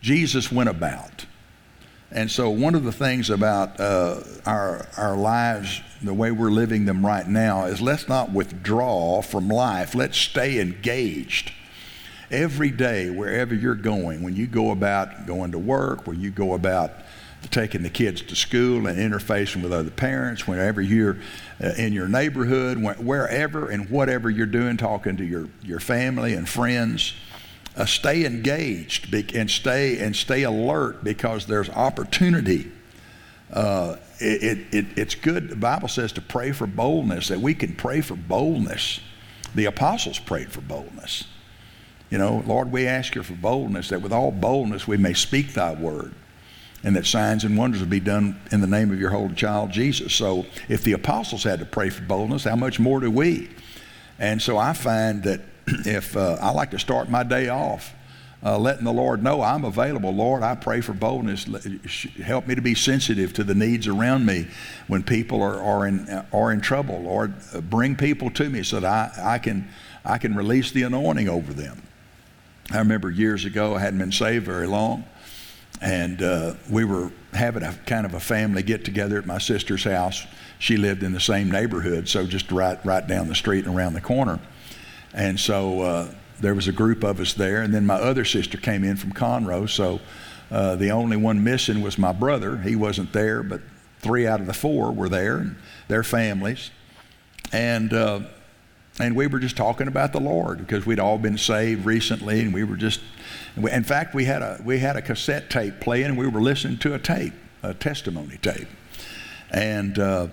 Jesus 0.00 0.50
went 0.50 0.68
about. 0.68 1.26
And 2.14 2.30
so, 2.30 2.50
one 2.50 2.74
of 2.74 2.84
the 2.84 2.92
things 2.92 3.30
about 3.30 3.80
uh, 3.80 4.20
our, 4.44 4.86
our 4.98 5.16
lives, 5.16 5.80
the 6.02 6.12
way 6.12 6.30
we're 6.30 6.50
living 6.50 6.84
them 6.84 7.04
right 7.04 7.26
now, 7.26 7.64
is 7.64 7.80
let's 7.80 8.06
not 8.06 8.30
withdraw 8.32 9.22
from 9.22 9.48
life. 9.48 9.94
Let's 9.94 10.18
stay 10.18 10.60
engaged. 10.60 11.52
Every 12.30 12.70
day, 12.70 13.08
wherever 13.08 13.54
you're 13.54 13.74
going, 13.74 14.22
when 14.22 14.36
you 14.36 14.46
go 14.46 14.72
about 14.72 15.26
going 15.26 15.52
to 15.52 15.58
work, 15.58 16.06
when 16.06 16.20
you 16.20 16.30
go 16.30 16.52
about 16.52 16.92
taking 17.50 17.82
the 17.82 17.90
kids 17.90 18.22
to 18.22 18.36
school 18.36 18.86
and 18.86 18.98
interfacing 18.98 19.62
with 19.62 19.72
other 19.72 19.90
parents, 19.90 20.46
whenever 20.46 20.80
you're 20.80 21.18
uh, 21.62 21.72
in 21.76 21.92
your 21.92 22.08
neighborhood, 22.08 22.78
wherever 22.78 23.68
and 23.68 23.90
whatever 23.90 24.30
you're 24.30 24.46
doing, 24.46 24.76
talking 24.76 25.16
to 25.16 25.24
your, 25.24 25.48
your 25.62 25.80
family 25.80 26.34
and 26.34 26.48
friends, 26.48 27.14
uh, 27.76 27.84
stay 27.84 28.24
engaged 28.24 29.12
and 29.34 29.50
stay 29.50 29.98
and 29.98 30.14
stay 30.14 30.42
alert 30.42 31.02
because 31.02 31.46
there's 31.46 31.70
opportunity. 31.70 32.70
Uh, 33.52 33.96
it, 34.18 34.74
it, 34.74 34.86
it's 34.96 35.14
good. 35.14 35.48
The 35.48 35.56
Bible 35.56 35.88
says 35.88 36.12
to 36.12 36.20
pray 36.20 36.52
for 36.52 36.66
boldness. 36.66 37.28
That 37.28 37.40
we 37.40 37.54
can 37.54 37.74
pray 37.74 38.00
for 38.00 38.14
boldness. 38.14 39.00
The 39.54 39.66
apostles 39.66 40.18
prayed 40.18 40.52
for 40.52 40.60
boldness. 40.60 41.24
You 42.10 42.18
know, 42.18 42.42
Lord, 42.46 42.70
we 42.70 42.86
ask 42.86 43.14
you 43.14 43.22
for 43.22 43.34
boldness 43.34 43.88
that 43.88 44.02
with 44.02 44.12
all 44.12 44.30
boldness 44.30 44.86
we 44.86 44.98
may 44.98 45.14
speak 45.14 45.54
Thy 45.54 45.72
word, 45.72 46.14
and 46.82 46.96
that 46.96 47.06
signs 47.06 47.44
and 47.44 47.56
wonders 47.56 47.80
would 47.80 47.90
be 47.90 48.00
done 48.00 48.40
in 48.50 48.60
the 48.60 48.66
name 48.66 48.90
of 48.90 48.98
your 48.98 49.10
holy 49.10 49.34
child 49.34 49.70
Jesus. 49.70 50.14
So, 50.14 50.46
if 50.68 50.82
the 50.82 50.92
apostles 50.92 51.44
had 51.44 51.58
to 51.60 51.64
pray 51.64 51.90
for 51.90 52.02
boldness, 52.02 52.44
how 52.44 52.56
much 52.56 52.80
more 52.80 53.00
do 53.00 53.10
we? 53.10 53.50
And 54.18 54.40
so 54.40 54.58
I 54.58 54.72
find 54.72 55.22
that 55.24 55.40
if 55.66 56.16
uh, 56.16 56.38
I 56.40 56.50
like 56.50 56.70
to 56.72 56.78
start 56.78 57.08
my 57.08 57.22
day 57.22 57.48
off 57.48 57.94
uh, 58.44 58.58
letting 58.58 58.84
the 58.84 58.92
Lord 58.92 59.22
know 59.22 59.40
I'm 59.40 59.64
available. 59.64 60.12
Lord, 60.12 60.42
I 60.42 60.54
pray 60.56 60.80
for 60.80 60.92
boldness. 60.92 61.46
Help 62.22 62.46
me 62.46 62.54
to 62.54 62.60
be 62.60 62.74
sensitive 62.74 63.32
to 63.34 63.44
the 63.44 63.54
needs 63.54 63.86
around 63.86 64.26
me 64.26 64.48
when 64.88 65.02
people 65.02 65.40
are, 65.42 65.62
are, 65.62 65.86
in, 65.86 66.08
are 66.32 66.52
in 66.52 66.60
trouble. 66.60 67.00
Lord, 67.02 67.34
uh, 67.54 67.60
bring 67.60 67.94
people 67.94 68.30
to 68.30 68.48
me 68.48 68.64
so 68.64 68.80
that 68.80 69.18
I, 69.18 69.34
I, 69.34 69.38
can, 69.38 69.68
I 70.04 70.18
can 70.18 70.34
release 70.34 70.72
the 70.72 70.82
anointing 70.82 71.28
over 71.28 71.52
them. 71.52 71.82
I 72.72 72.78
remember 72.78 73.10
years 73.10 73.44
ago, 73.44 73.76
I 73.76 73.80
hadn't 73.80 73.98
been 73.98 74.12
saved 74.12 74.46
very 74.46 74.66
long, 74.66 75.04
and 75.82 76.22
uh, 76.22 76.54
we 76.70 76.84
were 76.84 77.10
having 77.32 77.64
a 77.64 77.74
kind 77.86 78.06
of 78.06 78.14
a 78.14 78.20
family 78.20 78.62
get 78.62 78.84
together 78.84 79.18
at 79.18 79.26
my 79.26 79.38
sister's 79.38 79.84
house. 79.84 80.24
She 80.58 80.76
lived 80.76 81.02
in 81.02 81.12
the 81.12 81.20
same 81.20 81.50
neighborhood, 81.50 82.08
so 82.08 82.24
just 82.24 82.52
right, 82.52 82.78
right 82.86 83.06
down 83.06 83.28
the 83.28 83.34
street 83.34 83.66
and 83.66 83.74
around 83.74 83.94
the 83.94 84.00
corner. 84.00 84.38
And 85.12 85.38
so 85.38 85.80
uh, 85.80 86.14
there 86.40 86.54
was 86.54 86.68
a 86.68 86.72
group 86.72 87.02
of 87.02 87.18
us 87.18 87.34
there, 87.34 87.62
and 87.62 87.74
then 87.74 87.84
my 87.84 87.96
other 87.96 88.24
sister 88.24 88.58
came 88.58 88.84
in 88.84 88.96
from 88.96 89.12
Conroe. 89.12 89.68
So 89.68 90.00
uh, 90.52 90.76
the 90.76 90.92
only 90.92 91.16
one 91.16 91.42
missing 91.42 91.82
was 91.82 91.98
my 91.98 92.12
brother. 92.12 92.58
He 92.58 92.76
wasn't 92.76 93.12
there, 93.12 93.42
but 93.42 93.60
three 93.98 94.26
out 94.26 94.40
of 94.40 94.46
the 94.46 94.54
four 94.54 94.92
were 94.92 95.08
there, 95.08 95.38
and 95.38 95.56
their 95.88 96.04
families. 96.04 96.70
And 97.52 97.92
uh, 97.92 98.20
and 98.98 99.16
we 99.16 99.26
were 99.26 99.38
just 99.38 99.56
talking 99.56 99.88
about 99.88 100.12
the 100.12 100.20
Lord 100.20 100.58
because 100.58 100.84
we'd 100.84 101.00
all 101.00 101.18
been 101.18 101.38
saved 101.38 101.86
recently, 101.86 102.40
and 102.40 102.52
we 102.52 102.64
were 102.64 102.76
just. 102.76 103.00
In 103.56 103.84
fact, 103.84 104.14
we 104.14 104.24
had 104.24 104.42
a 104.42 104.60
we 104.64 104.78
had 104.78 104.96
a 104.96 105.02
cassette 105.02 105.50
tape 105.50 105.80
playing, 105.80 106.06
and 106.06 106.18
we 106.18 106.26
were 106.26 106.40
listening 106.40 106.78
to 106.78 106.94
a 106.94 106.98
tape, 106.98 107.34
a 107.62 107.74
testimony 107.74 108.38
tape, 108.38 108.68
and 109.50 109.98
uh, 109.98 110.28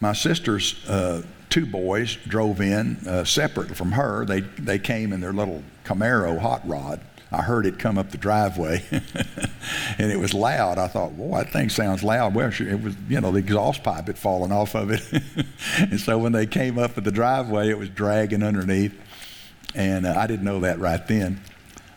my 0.00 0.12
sister's 0.12 0.88
uh, 0.88 1.22
two 1.50 1.66
boys 1.66 2.16
drove 2.26 2.60
in 2.60 2.96
uh, 3.06 3.24
separate 3.24 3.76
from 3.76 3.92
her. 3.92 4.24
They, 4.24 4.40
they 4.40 4.78
came 4.78 5.12
in 5.12 5.20
their 5.20 5.32
little 5.32 5.62
Camaro 5.84 6.38
hot 6.38 6.66
rod. 6.66 7.00
I 7.30 7.42
heard 7.42 7.66
it 7.66 7.78
come 7.78 7.98
up 7.98 8.10
the 8.10 8.18
driveway, 8.18 8.82
and 9.98 10.10
it 10.10 10.18
was 10.18 10.32
loud. 10.32 10.78
I 10.78 10.88
thought, 10.88 11.16
boy, 11.16 11.38
that 11.38 11.52
thing 11.52 11.68
sounds 11.68 12.02
loud. 12.02 12.34
Well, 12.34 12.48
it 12.48 12.82
was, 12.82 12.96
you 13.08 13.20
know, 13.20 13.32
the 13.32 13.38
exhaust 13.38 13.82
pipe 13.82 14.06
had 14.06 14.18
fallen 14.18 14.50
off 14.50 14.74
of 14.74 14.90
it. 14.90 15.02
and 15.78 16.00
so 16.00 16.16
when 16.16 16.32
they 16.32 16.46
came 16.46 16.78
up 16.78 16.96
at 16.96 17.04
the 17.04 17.10
driveway, 17.10 17.68
it 17.68 17.78
was 17.78 17.90
dragging 17.90 18.42
underneath. 18.42 18.98
And 19.74 20.06
uh, 20.06 20.14
I 20.16 20.26
didn't 20.26 20.44
know 20.44 20.60
that 20.60 20.78
right 20.78 21.06
then. 21.06 21.42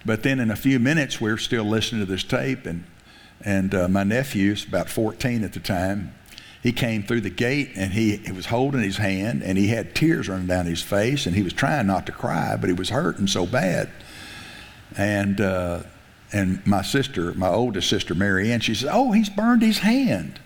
But 0.05 0.23
then 0.23 0.39
in 0.39 0.51
a 0.51 0.55
few 0.55 0.79
minutes, 0.79 1.21
we 1.21 1.31
we're 1.31 1.37
still 1.37 1.63
listening 1.63 2.05
to 2.05 2.11
this 2.11 2.23
tape, 2.23 2.65
and, 2.65 2.83
and 3.39 3.73
uh, 3.73 3.87
my 3.87 4.03
nephew's 4.03 4.65
about 4.65 4.89
14 4.89 5.43
at 5.43 5.53
the 5.53 5.59
time 5.59 6.13
he 6.61 6.71
came 6.71 7.03
through 7.03 7.21
the 7.21 7.29
gate 7.29 7.71
and 7.75 7.93
he, 7.93 8.17
he 8.17 8.31
was 8.31 8.45
holding 8.45 8.81
his 8.81 8.97
hand 8.97 9.41
and 9.41 9.57
he 9.57 9.67
had 9.67 9.95
tears 9.95 10.29
running 10.29 10.47
down 10.47 10.65
his 10.67 10.81
face 10.81 11.25
and 11.25 11.35
he 11.35 11.41
was 11.41 11.53
trying 11.53 11.87
not 11.87 12.05
to 12.05 12.11
cry, 12.11 12.55
but 12.55 12.69
he 12.69 12.73
was 12.73 12.89
hurting 12.89 13.27
so 13.27 13.45
bad. 13.45 13.89
And, 14.97 15.39
uh, 15.39 15.83
and 16.33 16.65
my 16.65 16.81
sister, 16.81 17.33
my 17.33 17.49
oldest 17.49 17.89
sister, 17.89 18.15
Mary 18.15 18.51
Ann, 18.51 18.59
she 18.59 18.75
said, 18.75 18.89
Oh, 18.91 19.11
he's 19.11 19.29
burned 19.29 19.61
his 19.61 19.79
hand. 19.79 20.39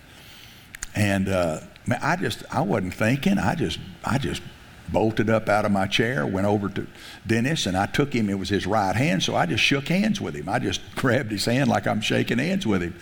And 0.96 1.28
uh, 1.28 1.60
I 2.02 2.16
just, 2.16 2.44
I 2.52 2.62
wasn't 2.62 2.94
thinking. 2.94 3.38
I 3.38 3.56
just, 3.56 3.80
I 4.04 4.18
just 4.18 4.42
bolted 4.90 5.30
up 5.30 5.50
out 5.50 5.66
of 5.66 5.72
my 5.72 5.88
chair, 5.88 6.26
went 6.26 6.48
over 6.48 6.70
to 6.70 6.88
Dennis, 7.26 7.66
and 7.66 7.76
I 7.76 7.86
took 7.86 8.14
him. 8.14 8.30
It 8.30 8.40
was 8.40 8.50
his 8.50 8.68
right 8.68 8.96
hand, 8.96 9.24
so 9.24 9.36
I 9.36 9.46
just 9.46 9.64
shook 9.64 9.88
hands 9.88 10.22
with 10.22 10.36
him. 10.36 10.48
I 10.50 10.60
just 10.60 10.82
grabbed 10.96 11.32
his 11.32 11.46
hand 11.46 11.70
like 11.70 11.88
I'm 11.88 12.02
shaking 12.02 12.38
hands 12.38 12.66
with 12.66 12.82
him. 12.82 12.96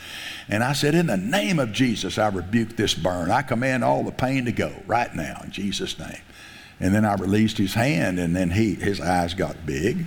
And 0.49 0.63
I 0.63 0.73
said, 0.73 0.95
In 0.95 1.07
the 1.07 1.17
name 1.17 1.59
of 1.59 1.71
Jesus, 1.71 2.17
I 2.17 2.29
rebuke 2.29 2.75
this 2.75 2.93
burn. 2.93 3.31
I 3.31 3.41
command 3.41 3.83
all 3.83 4.03
the 4.03 4.11
pain 4.11 4.45
to 4.45 4.51
go 4.51 4.73
right 4.87 5.13
now 5.13 5.41
in 5.43 5.51
Jesus' 5.51 5.97
name. 5.99 6.21
And 6.79 6.93
then 6.93 7.05
I 7.05 7.13
released 7.15 7.57
his 7.57 7.75
hand, 7.75 8.19
and 8.19 8.35
then 8.35 8.49
he, 8.49 8.75
his 8.75 8.99
eyes 8.99 9.33
got 9.33 9.65
big, 9.65 10.05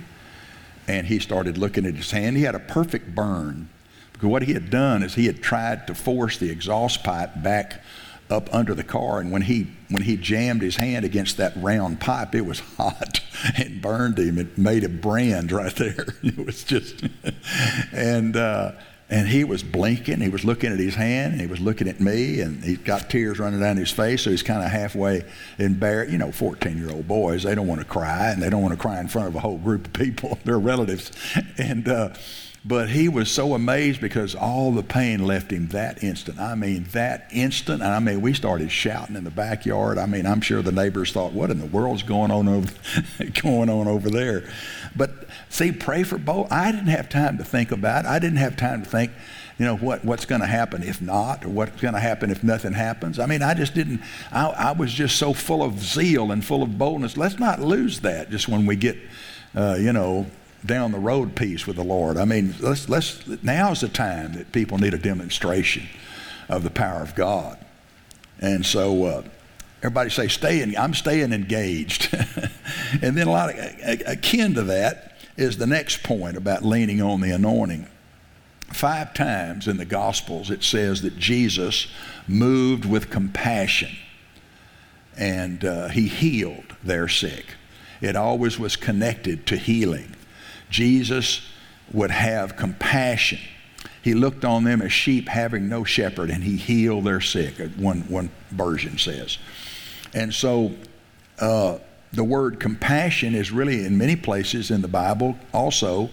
and 0.87 1.07
he 1.07 1.19
started 1.19 1.57
looking 1.57 1.85
at 1.85 1.95
his 1.95 2.11
hand. 2.11 2.37
He 2.37 2.43
had 2.43 2.55
a 2.55 2.59
perfect 2.59 3.13
burn. 3.13 3.69
Because 4.13 4.29
what 4.29 4.43
he 4.43 4.53
had 4.53 4.69
done 4.69 5.03
is 5.03 5.15
he 5.15 5.27
had 5.27 5.43
tried 5.43 5.85
to 5.87 5.93
force 5.93 6.37
the 6.37 6.49
exhaust 6.49 7.03
pipe 7.03 7.31
back 7.43 7.81
up 8.29 8.53
under 8.53 8.73
the 8.73 8.83
car, 8.83 9.19
and 9.19 9.31
when 9.31 9.43
he 9.43 9.67
when 9.89 10.03
he 10.03 10.17
jammed 10.17 10.61
his 10.61 10.75
hand 10.75 11.05
against 11.05 11.37
that 11.37 11.53
round 11.55 11.99
pipe, 11.99 12.35
it 12.35 12.45
was 12.45 12.59
hot 12.77 13.21
and 13.55 13.81
burned 13.81 14.19
him. 14.19 14.37
It 14.37 14.57
made 14.57 14.83
a 14.83 14.89
brand 14.89 15.51
right 15.51 15.75
there. 15.75 16.07
It 16.23 16.45
was 16.45 16.63
just, 16.63 17.05
and 17.93 18.35
uh, 18.35 18.73
and 19.09 19.27
he 19.27 19.43
was 19.43 19.63
blinking. 19.63 20.19
He 20.19 20.29
was 20.29 20.43
looking 20.43 20.71
at 20.71 20.79
his 20.79 20.95
hand, 20.95 21.33
and 21.33 21.41
he 21.41 21.47
was 21.47 21.59
looking 21.59 21.87
at 21.87 21.99
me, 21.99 22.41
and 22.41 22.63
he 22.63 22.75
got 22.75 23.09
tears 23.09 23.39
running 23.39 23.59
down 23.59 23.77
his 23.77 23.91
face. 23.91 24.23
So 24.23 24.31
he's 24.31 24.43
kind 24.43 24.63
of 24.63 24.69
halfway 24.69 25.23
embarrassed. 25.57 26.11
You 26.11 26.17
know, 26.17 26.31
fourteen-year-old 26.31 27.07
boys 27.07 27.43
they 27.43 27.55
don't 27.55 27.67
want 27.67 27.81
to 27.81 27.87
cry, 27.87 28.31
and 28.31 28.41
they 28.41 28.49
don't 28.49 28.61
want 28.61 28.73
to 28.73 28.79
cry 28.79 28.99
in 28.99 29.07
front 29.07 29.29
of 29.29 29.35
a 29.35 29.39
whole 29.39 29.57
group 29.57 29.87
of 29.87 29.93
people, 29.93 30.39
their 30.45 30.59
relatives, 30.59 31.11
and. 31.57 31.87
Uh, 31.87 32.09
but 32.67 32.89
he 32.89 33.07
was 33.07 33.31
so 33.31 33.53
amazed 33.53 34.01
because 34.01 34.35
all 34.35 34.73
the 34.73 34.83
pain 34.83 35.25
left 35.25 35.51
him 35.51 35.67
that 35.69 36.03
instant. 36.03 36.37
I 36.37 36.53
mean, 36.55 36.83
that 36.91 37.29
instant. 37.31 37.81
And 37.81 37.93
I 37.93 37.99
mean, 37.99 38.19
we 38.19 38.33
started 38.33 38.69
shouting 38.71 39.15
in 39.15 39.23
the 39.23 39.31
backyard. 39.31 39.97
I 39.97 40.05
mean, 40.05 40.25
I'm 40.25 40.41
sure 40.41 40.61
the 40.61 40.73
neighbors 40.73 41.13
thought, 41.13 41.31
"What 41.31 41.49
in 41.49 41.59
the 41.59 41.65
world's 41.65 42.03
going 42.03 42.29
on 42.29 42.49
over 42.49 42.69
going 43.41 43.69
on 43.69 43.87
over 43.87 44.09
there?" 44.09 44.49
But 44.97 45.11
see, 45.47 45.71
pray 45.71 46.03
for 46.03 46.17
both. 46.17 46.51
I 46.51 46.73
didn't 46.73 46.87
have 46.87 47.07
time 47.07 47.37
to 47.37 47.45
think 47.45 47.71
about 47.71 48.03
it. 48.03 48.09
I 48.09 48.19
didn't 48.19 48.39
have 48.39 48.57
time 48.57 48.83
to 48.83 48.89
think, 48.89 49.11
you 49.57 49.65
know, 49.65 49.77
what, 49.77 50.03
what's 50.03 50.25
going 50.25 50.41
to 50.41 50.47
happen 50.47 50.83
if 50.83 51.01
not, 51.01 51.45
or 51.45 51.49
what's 51.49 51.79
going 51.79 51.93
to 51.93 52.01
happen 52.01 52.31
if 52.31 52.43
nothing 52.43 52.73
happens. 52.73 53.17
I 53.17 53.27
mean, 53.27 53.43
I 53.43 53.53
just 53.53 53.75
didn't. 53.75 54.01
I, 54.29 54.47
I 54.47 54.71
was 54.73 54.91
just 54.91 55.15
so 55.15 55.31
full 55.31 55.63
of 55.63 55.79
zeal 55.79 56.33
and 56.33 56.43
full 56.43 56.63
of 56.63 56.77
boldness. 56.77 57.15
Let's 57.15 57.39
not 57.39 57.61
lose 57.61 58.01
that 58.01 58.29
just 58.29 58.49
when 58.49 58.65
we 58.65 58.75
get, 58.75 58.97
uh, 59.55 59.77
you 59.79 59.93
know, 59.93 60.25
down 60.65 60.91
the 60.91 60.99
road 60.99 61.35
piece 61.35 61.65
with 61.67 61.75
the 61.75 61.83
Lord. 61.83 62.17
I 62.17 62.25
mean, 62.25 62.55
let's, 62.59 62.89
let's, 62.89 63.25
now's 63.43 63.81
the 63.81 63.89
time 63.89 64.33
that 64.33 64.51
people 64.51 64.77
need 64.77 64.93
a 64.93 64.97
demonstration 64.97 65.87
of 66.49 66.63
the 66.63 66.69
power 66.69 67.01
of 67.01 67.15
God. 67.15 67.57
And 68.39 68.65
so, 68.65 69.05
uh, 69.05 69.23
everybody 69.79 70.09
say, 70.09 70.27
staying, 70.27 70.77
I'm 70.77 70.93
staying 70.93 71.33
engaged. 71.33 72.09
and 73.01 73.17
then 73.17 73.27
a 73.27 73.31
lot 73.31 73.53
of, 73.53 73.59
akin 74.05 74.53
to 74.55 74.63
that 74.63 75.17
is 75.37 75.57
the 75.57 75.67
next 75.67 76.03
point 76.03 76.35
about 76.35 76.63
leaning 76.63 77.01
on 77.01 77.21
the 77.21 77.31
anointing. 77.31 77.87
Five 78.73 79.13
times 79.13 79.67
in 79.67 79.77
the 79.77 79.85
Gospels 79.85 80.51
it 80.51 80.63
says 80.63 81.01
that 81.03 81.17
Jesus 81.17 81.87
moved 82.27 82.83
with 82.83 83.09
compassion 83.09 83.95
and 85.15 85.63
uh, 85.63 85.87
he 85.87 86.07
healed 86.07 86.75
their 86.83 87.07
sick. 87.07 87.45
It 88.01 88.15
always 88.15 88.59
was 88.59 88.75
connected 88.75 89.47
to 89.47 89.57
healing. 89.57 90.15
Jesus 90.69 91.41
would 91.93 92.11
have 92.11 92.55
compassion. 92.55 93.39
He 94.01 94.13
looked 94.13 94.45
on 94.45 94.63
them 94.63 94.81
as 94.81 94.91
sheep 94.91 95.27
having 95.27 95.67
no 95.67 95.83
shepherd, 95.83 96.29
and 96.29 96.43
he 96.43 96.57
healed 96.57 97.05
their 97.05 97.21
sick, 97.21 97.55
one, 97.77 98.01
one 98.09 98.29
version 98.51 98.97
says. 98.97 99.37
And 100.13 100.33
so 100.33 100.71
uh, 101.39 101.79
the 102.13 102.23
word 102.23 102.59
compassion 102.59 103.35
is 103.35 103.51
really, 103.51 103.85
in 103.85 103.97
many 103.97 104.15
places 104.15 104.71
in 104.71 104.81
the 104.81 104.87
Bible, 104.87 105.37
also 105.53 106.09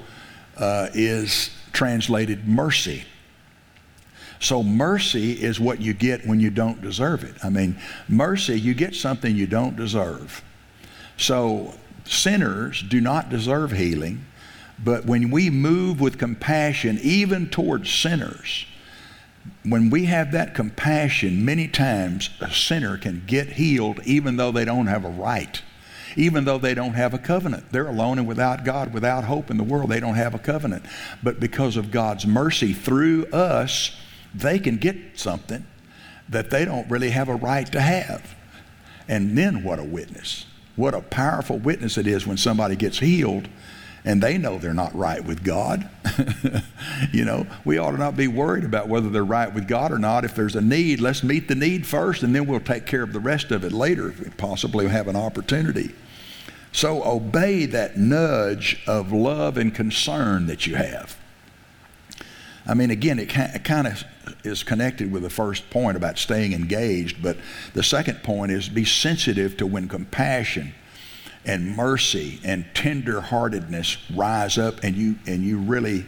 uh, 0.56 0.88
is 0.94 1.50
translated 1.72 2.46
mercy. 2.48 3.04
So, 4.40 4.62
mercy 4.62 5.32
is 5.32 5.58
what 5.58 5.80
you 5.80 5.94
get 5.94 6.26
when 6.26 6.38
you 6.40 6.50
don't 6.50 6.82
deserve 6.82 7.24
it. 7.24 7.34
I 7.42 7.48
mean, 7.48 7.78
mercy, 8.08 8.60
you 8.60 8.74
get 8.74 8.94
something 8.94 9.34
you 9.34 9.46
don't 9.46 9.76
deserve. 9.76 10.42
So, 11.16 11.74
sinners 12.04 12.82
do 12.82 13.00
not 13.00 13.30
deserve 13.30 13.70
healing. 13.72 14.26
But 14.78 15.04
when 15.06 15.30
we 15.30 15.50
move 15.50 16.00
with 16.00 16.18
compassion, 16.18 16.98
even 17.02 17.48
towards 17.48 17.90
sinners, 17.90 18.66
when 19.62 19.90
we 19.90 20.06
have 20.06 20.32
that 20.32 20.54
compassion, 20.54 21.44
many 21.44 21.68
times 21.68 22.30
a 22.40 22.50
sinner 22.50 22.96
can 22.96 23.22
get 23.26 23.50
healed 23.50 24.00
even 24.04 24.36
though 24.36 24.52
they 24.52 24.64
don't 24.64 24.86
have 24.86 25.04
a 25.04 25.10
right, 25.10 25.62
even 26.16 26.44
though 26.44 26.58
they 26.58 26.74
don't 26.74 26.94
have 26.94 27.14
a 27.14 27.18
covenant. 27.18 27.70
They're 27.70 27.88
alone 27.88 28.18
and 28.18 28.26
without 28.26 28.64
God, 28.64 28.92
without 28.92 29.24
hope 29.24 29.50
in 29.50 29.56
the 29.56 29.64
world. 29.64 29.90
They 29.90 30.00
don't 30.00 30.14
have 30.14 30.34
a 30.34 30.38
covenant. 30.38 30.84
But 31.22 31.40
because 31.40 31.76
of 31.76 31.90
God's 31.90 32.26
mercy 32.26 32.72
through 32.72 33.26
us, 33.26 33.96
they 34.34 34.58
can 34.58 34.78
get 34.78 34.96
something 35.14 35.64
that 36.28 36.50
they 36.50 36.64
don't 36.64 36.90
really 36.90 37.10
have 37.10 37.28
a 37.28 37.34
right 37.34 37.70
to 37.72 37.80
have. 37.80 38.34
And 39.08 39.36
then 39.36 39.62
what 39.62 39.78
a 39.78 39.84
witness. 39.84 40.46
What 40.76 40.94
a 40.94 41.00
powerful 41.00 41.58
witness 41.58 41.98
it 41.98 42.06
is 42.06 42.26
when 42.26 42.36
somebody 42.36 42.76
gets 42.76 42.98
healed 42.98 43.48
and 44.04 44.22
they 44.22 44.36
know 44.36 44.58
they're 44.58 44.74
not 44.74 44.94
right 44.94 45.24
with 45.24 45.42
God. 45.42 45.88
you 47.12 47.24
know, 47.24 47.46
we 47.64 47.78
ought 47.78 47.92
to 47.92 47.96
not 47.96 48.16
be 48.16 48.28
worried 48.28 48.64
about 48.64 48.88
whether 48.88 49.08
they're 49.08 49.24
right 49.24 49.52
with 49.52 49.66
God 49.66 49.92
or 49.92 49.98
not. 49.98 50.24
If 50.24 50.34
there's 50.34 50.56
a 50.56 50.60
need, 50.60 51.00
let's 51.00 51.22
meet 51.22 51.48
the 51.48 51.54
need 51.54 51.86
first, 51.86 52.22
and 52.22 52.34
then 52.34 52.46
we'll 52.46 52.60
take 52.60 52.84
care 52.84 53.02
of 53.02 53.14
the 53.14 53.20
rest 53.20 53.50
of 53.50 53.64
it 53.64 53.72
later 53.72 54.08
if 54.08 54.20
we 54.20 54.28
possibly 54.30 54.88
have 54.88 55.08
an 55.08 55.16
opportunity. 55.16 55.94
So 56.70 57.02
obey 57.04 57.66
that 57.66 57.96
nudge 57.96 58.82
of 58.86 59.10
love 59.10 59.56
and 59.56 59.74
concern 59.74 60.46
that 60.48 60.66
you 60.66 60.74
have. 60.74 61.16
I 62.66 62.74
mean, 62.74 62.90
again, 62.90 63.18
it 63.18 63.28
kind 63.28 63.86
of 63.86 64.04
is 64.42 64.62
connected 64.62 65.12
with 65.12 65.22
the 65.22 65.30
first 65.30 65.68
point 65.70 65.96
about 65.96 66.18
staying 66.18 66.52
engaged, 66.52 67.22
but 67.22 67.36
the 67.74 67.82
second 67.82 68.22
point 68.22 68.52
is 68.52 68.68
be 68.68 68.84
sensitive 68.84 69.56
to 69.58 69.66
when 69.66 69.88
compassion 69.88 70.74
and 71.46 71.76
mercy 71.76 72.40
and 72.44 72.64
tenderheartedness 72.74 73.98
rise 74.16 74.58
up 74.58 74.82
and 74.82 74.96
you 74.96 75.16
and 75.26 75.42
you 75.42 75.58
really 75.58 76.06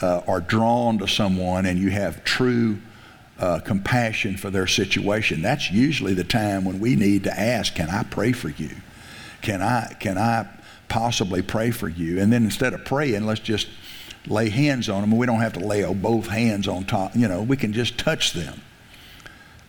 uh, 0.00 0.22
are 0.26 0.40
drawn 0.40 0.98
to 0.98 1.06
someone 1.06 1.66
and 1.66 1.78
you 1.78 1.90
have 1.90 2.24
true 2.24 2.78
uh, 3.38 3.60
compassion 3.60 4.36
for 4.36 4.50
their 4.50 4.66
situation. 4.66 5.42
That's 5.42 5.70
usually 5.70 6.14
the 6.14 6.24
time 6.24 6.64
when 6.64 6.80
we 6.80 6.96
need 6.96 7.24
to 7.24 7.38
ask 7.38 7.74
can 7.74 7.88
i 7.90 8.02
pray 8.02 8.32
for 8.32 8.48
you? 8.48 8.70
Can 9.40 9.62
i 9.62 9.94
can 10.00 10.18
i 10.18 10.48
possibly 10.88 11.42
pray 11.42 11.70
for 11.70 11.88
you? 11.88 12.20
And 12.20 12.32
then 12.32 12.44
instead 12.44 12.74
of 12.74 12.84
praying 12.84 13.24
let's 13.24 13.40
just 13.40 13.68
lay 14.26 14.48
hands 14.48 14.88
on 14.88 15.00
them 15.00 15.16
we 15.16 15.26
don't 15.26 15.40
have 15.40 15.54
to 15.54 15.60
lay 15.60 15.84
both 15.94 16.26
hands 16.26 16.66
on 16.68 16.84
top. 16.84 17.14
You 17.14 17.28
know 17.28 17.42
we 17.42 17.56
can 17.56 17.72
just 17.72 17.98
touch 17.98 18.32
them. 18.32 18.60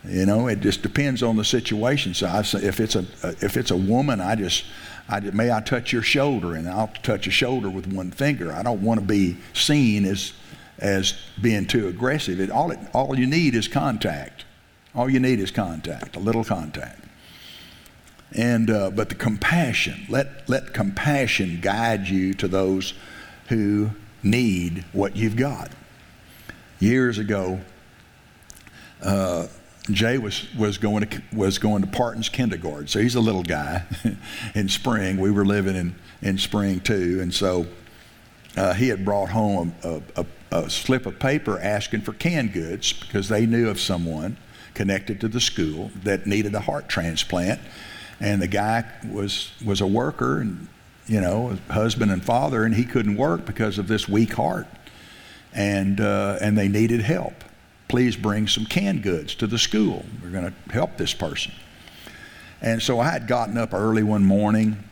You 0.06 0.26
know 0.26 0.48
it 0.48 0.60
just 0.60 0.82
depends 0.82 1.22
on 1.22 1.36
the 1.36 1.44
situation. 1.44 2.14
So 2.14 2.26
I, 2.26 2.40
if 2.40 2.80
it's 2.80 2.96
a 2.96 3.06
if 3.40 3.56
it's 3.56 3.70
a 3.70 3.76
woman 3.76 4.20
i 4.20 4.34
just 4.34 4.64
I, 5.08 5.20
may 5.20 5.52
I 5.52 5.60
touch 5.60 5.92
your 5.92 6.02
shoulder, 6.02 6.54
and 6.54 6.68
I'll 6.68 6.92
touch 7.02 7.26
a 7.26 7.30
shoulder 7.30 7.68
with 7.68 7.86
one 7.86 8.10
finger. 8.10 8.52
I 8.52 8.62
don't 8.62 8.82
want 8.82 9.00
to 9.00 9.06
be 9.06 9.36
seen 9.52 10.04
as, 10.04 10.32
as 10.78 11.14
being 11.40 11.66
too 11.66 11.88
aggressive. 11.88 12.40
It, 12.40 12.50
all, 12.50 12.70
it, 12.70 12.78
all 12.94 13.18
you 13.18 13.26
need 13.26 13.54
is 13.54 13.68
contact. 13.68 14.44
All 14.94 15.10
you 15.10 15.20
need 15.20 15.40
is 15.40 15.50
contact, 15.50 16.16
a 16.16 16.20
little 16.20 16.44
contact. 16.44 17.00
And, 18.32 18.70
uh, 18.70 18.90
but 18.90 19.10
the 19.10 19.14
compassion, 19.14 20.06
let, 20.08 20.48
let 20.48 20.72
compassion 20.72 21.60
guide 21.60 22.08
you 22.08 22.34
to 22.34 22.48
those 22.48 22.94
who 23.48 23.90
need 24.22 24.84
what 24.92 25.16
you've 25.16 25.36
got. 25.36 25.70
Years 26.80 27.18
ago, 27.18 27.60
uh, 29.02 29.46
Jay 29.90 30.16
was, 30.16 30.46
was, 30.54 30.78
going 30.78 31.06
to, 31.06 31.22
was 31.32 31.58
going 31.58 31.82
to 31.82 31.88
Parton's 31.88 32.30
kindergarten. 32.30 32.86
So 32.86 33.00
he's 33.00 33.16
a 33.16 33.20
little 33.20 33.42
guy 33.42 33.84
in 34.54 34.68
spring. 34.68 35.18
We 35.18 35.30
were 35.30 35.44
living 35.44 35.76
in, 35.76 35.94
in 36.22 36.38
spring 36.38 36.80
too. 36.80 37.18
And 37.20 37.32
so 37.32 37.66
uh, 38.56 38.72
he 38.72 38.88
had 38.88 39.04
brought 39.04 39.28
home 39.28 39.74
a, 39.82 40.00
a, 40.16 40.26
a, 40.52 40.70
slip 40.70 41.04
of 41.04 41.18
paper 41.18 41.58
asking 41.58 42.00
for 42.00 42.14
canned 42.14 42.54
goods 42.54 42.94
because 42.94 43.28
they 43.28 43.44
knew 43.44 43.68
of 43.68 43.78
someone 43.78 44.38
connected 44.72 45.20
to 45.20 45.28
the 45.28 45.40
school 45.40 45.90
that 46.02 46.26
needed 46.26 46.54
a 46.54 46.60
heart 46.60 46.88
transplant. 46.88 47.60
And 48.20 48.40
the 48.40 48.48
guy 48.48 48.84
was, 49.12 49.52
was 49.62 49.82
a 49.82 49.86
worker 49.86 50.40
and, 50.40 50.68
you 51.06 51.20
know, 51.20 51.58
husband 51.68 52.10
and 52.10 52.24
father, 52.24 52.64
and 52.64 52.74
he 52.74 52.84
couldn't 52.84 53.16
work 53.16 53.44
because 53.44 53.76
of 53.76 53.86
this 53.86 54.08
weak 54.08 54.32
heart. 54.32 54.66
And, 55.52 56.00
uh, 56.00 56.38
and 56.40 56.56
they 56.56 56.68
needed 56.68 57.02
help 57.02 57.34
please 57.94 58.16
bring 58.16 58.48
some 58.48 58.66
canned 58.66 59.04
goods 59.04 59.36
to 59.36 59.46
the 59.46 59.56
school. 59.56 60.04
We're 60.20 60.30
going 60.30 60.52
to 60.52 60.72
help 60.72 60.96
this 60.96 61.14
person. 61.14 61.52
And 62.60 62.82
so 62.82 62.98
I 62.98 63.08
had 63.08 63.28
gotten 63.28 63.56
up 63.56 63.72
early 63.72 64.02
one 64.02 64.24
morning 64.24 64.82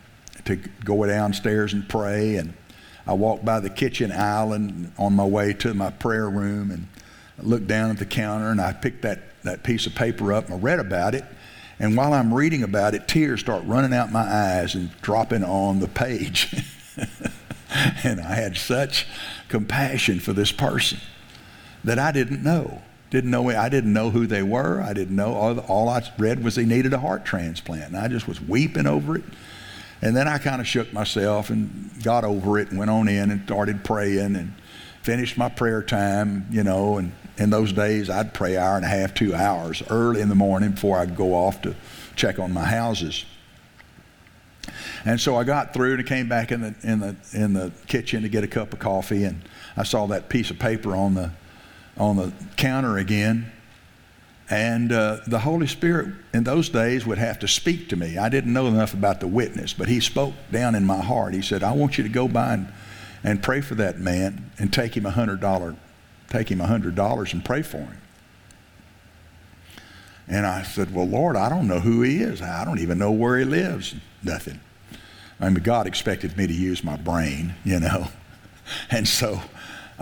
to 0.44 0.54
go 0.84 1.04
downstairs 1.04 1.72
and 1.72 1.88
pray, 1.88 2.36
and 2.36 2.54
I 3.04 3.14
walked 3.14 3.44
by 3.44 3.58
the 3.58 3.70
kitchen 3.70 4.12
island 4.12 4.92
on 4.98 5.14
my 5.14 5.24
way 5.24 5.52
to 5.52 5.74
my 5.74 5.90
prayer 5.90 6.30
room 6.30 6.70
and 6.70 6.86
looked 7.40 7.66
down 7.66 7.90
at 7.90 7.98
the 7.98 8.06
counter 8.06 8.52
and 8.52 8.60
I 8.60 8.72
picked 8.72 9.02
that, 9.02 9.18
that 9.42 9.64
piece 9.64 9.84
of 9.86 9.96
paper 9.96 10.32
up 10.32 10.44
and 10.44 10.54
I 10.54 10.58
read 10.58 10.78
about 10.78 11.16
it. 11.16 11.24
And 11.80 11.96
while 11.96 12.12
I'm 12.12 12.32
reading 12.32 12.62
about 12.62 12.94
it, 12.94 13.08
tears 13.08 13.40
start 13.40 13.64
running 13.64 13.92
out 13.92 14.12
my 14.12 14.20
eyes 14.20 14.76
and 14.76 14.92
dropping 15.02 15.42
on 15.42 15.80
the 15.80 15.88
page. 15.88 16.54
and 18.04 18.20
I 18.20 18.36
had 18.36 18.56
such 18.56 19.08
compassion 19.48 20.20
for 20.20 20.32
this 20.32 20.52
person 20.52 20.98
that 21.82 21.98
I 21.98 22.12
didn't 22.12 22.44
know. 22.44 22.80
Didn't 23.12 23.30
know 23.30 23.50
I 23.50 23.68
didn't 23.68 23.92
know 23.92 24.08
who 24.08 24.26
they 24.26 24.42
were. 24.42 24.80
I 24.80 24.94
didn't 24.94 25.14
know 25.14 25.34
all, 25.34 25.58
all 25.58 25.88
I 25.90 26.02
read 26.16 26.42
was 26.42 26.54
they 26.54 26.64
needed 26.64 26.94
a 26.94 26.98
heart 26.98 27.26
transplant. 27.26 27.88
And 27.88 27.96
I 27.98 28.08
just 28.08 28.26
was 28.26 28.40
weeping 28.40 28.86
over 28.86 29.16
it. 29.16 29.24
And 30.00 30.16
then 30.16 30.26
I 30.26 30.38
kind 30.38 30.62
of 30.62 30.66
shook 30.66 30.94
myself 30.94 31.50
and 31.50 31.90
got 32.02 32.24
over 32.24 32.58
it 32.58 32.70
and 32.70 32.78
went 32.78 32.90
on 32.90 33.08
in 33.08 33.30
and 33.30 33.44
started 33.44 33.84
praying 33.84 34.34
and 34.34 34.54
finished 35.02 35.36
my 35.36 35.50
prayer 35.50 35.82
time, 35.82 36.46
you 36.50 36.64
know, 36.64 36.96
and 36.96 37.12
in 37.36 37.50
those 37.50 37.74
days 37.74 38.08
I'd 38.08 38.32
pray 38.32 38.56
hour 38.56 38.76
and 38.76 38.84
a 38.86 38.88
half, 38.88 39.12
two 39.12 39.34
hours 39.34 39.82
early 39.90 40.22
in 40.22 40.30
the 40.30 40.34
morning 40.34 40.70
before 40.70 40.98
I'd 40.98 41.14
go 41.14 41.34
off 41.34 41.60
to 41.62 41.74
check 42.16 42.38
on 42.38 42.50
my 42.50 42.64
houses. 42.64 43.26
And 45.04 45.20
so 45.20 45.36
I 45.36 45.44
got 45.44 45.74
through 45.74 45.96
and 45.96 46.06
came 46.06 46.30
back 46.30 46.50
in 46.50 46.62
the 46.62 46.74
in 46.82 47.00
the 47.00 47.16
in 47.34 47.52
the 47.52 47.72
kitchen 47.88 48.22
to 48.22 48.30
get 48.30 48.42
a 48.42 48.48
cup 48.48 48.72
of 48.72 48.78
coffee 48.78 49.24
and 49.24 49.42
I 49.76 49.82
saw 49.82 50.06
that 50.06 50.30
piece 50.30 50.50
of 50.50 50.58
paper 50.58 50.96
on 50.96 51.12
the 51.12 51.32
on 51.96 52.16
the 52.16 52.32
counter 52.56 52.98
again. 52.98 53.52
And 54.50 54.92
uh, 54.92 55.18
the 55.26 55.38
Holy 55.38 55.66
Spirit 55.66 56.14
in 56.34 56.44
those 56.44 56.68
days 56.68 57.06
would 57.06 57.18
have 57.18 57.38
to 57.38 57.48
speak 57.48 57.88
to 57.88 57.96
me. 57.96 58.18
I 58.18 58.28
didn't 58.28 58.52
know 58.52 58.66
enough 58.66 58.92
about 58.92 59.20
the 59.20 59.26
witness, 59.26 59.72
but 59.72 59.88
He 59.88 60.00
spoke 60.00 60.34
down 60.50 60.74
in 60.74 60.84
my 60.84 61.00
heart. 61.00 61.32
He 61.32 61.42
said, 61.42 61.62
I 61.62 61.72
want 61.72 61.96
you 61.96 62.04
to 62.04 62.10
go 62.10 62.28
by 62.28 62.54
and, 62.54 62.72
and 63.24 63.42
pray 63.42 63.60
for 63.60 63.74
that 63.76 63.98
man 63.98 64.50
and 64.58 64.72
take 64.72 64.96
him 64.96 65.06
a 65.06 65.10
hundred 65.10 65.40
dollar, 65.40 65.76
take 66.28 66.50
him 66.50 66.60
a 66.60 66.66
hundred 66.66 66.94
dollars 66.94 67.32
and 67.32 67.44
pray 67.44 67.62
for 67.62 67.78
him. 67.78 67.98
And 70.28 70.46
I 70.46 70.62
said, 70.62 70.94
Well, 70.94 71.06
Lord, 71.06 71.36
I 71.36 71.48
don't 71.48 71.66
know 71.66 71.80
who 71.80 72.02
he 72.02 72.22
is. 72.22 72.42
I 72.42 72.64
don't 72.64 72.78
even 72.78 72.98
know 72.98 73.12
where 73.12 73.38
he 73.38 73.44
lives. 73.44 73.94
Nothing. 74.22 74.60
I 75.40 75.48
mean, 75.48 75.62
God 75.62 75.86
expected 75.86 76.36
me 76.36 76.46
to 76.46 76.52
use 76.52 76.84
my 76.84 76.96
brain, 76.96 77.54
you 77.64 77.80
know. 77.80 78.08
And 78.90 79.08
so 79.08 79.42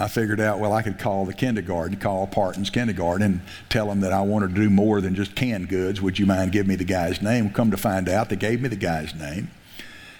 I 0.00 0.08
figured 0.08 0.40
out, 0.40 0.58
well, 0.58 0.72
I 0.72 0.80
could 0.80 0.98
call 0.98 1.26
the 1.26 1.34
kindergarten, 1.34 1.98
call 1.98 2.26
Parton's 2.26 2.70
kindergarten, 2.70 3.22
and 3.22 3.40
tell 3.68 3.88
them 3.88 4.00
that 4.00 4.14
I 4.14 4.22
wanted 4.22 4.54
to 4.54 4.60
do 4.62 4.70
more 4.70 5.02
than 5.02 5.14
just 5.14 5.36
canned 5.36 5.68
goods. 5.68 6.00
Would 6.00 6.18
you 6.18 6.24
mind 6.24 6.52
giving 6.52 6.68
me 6.70 6.76
the 6.76 6.84
guy's 6.84 7.20
name? 7.20 7.50
Come 7.50 7.70
to 7.70 7.76
find 7.76 8.08
out, 8.08 8.30
they 8.30 8.36
gave 8.36 8.62
me 8.62 8.70
the 8.70 8.76
guy's 8.76 9.14
name, 9.14 9.50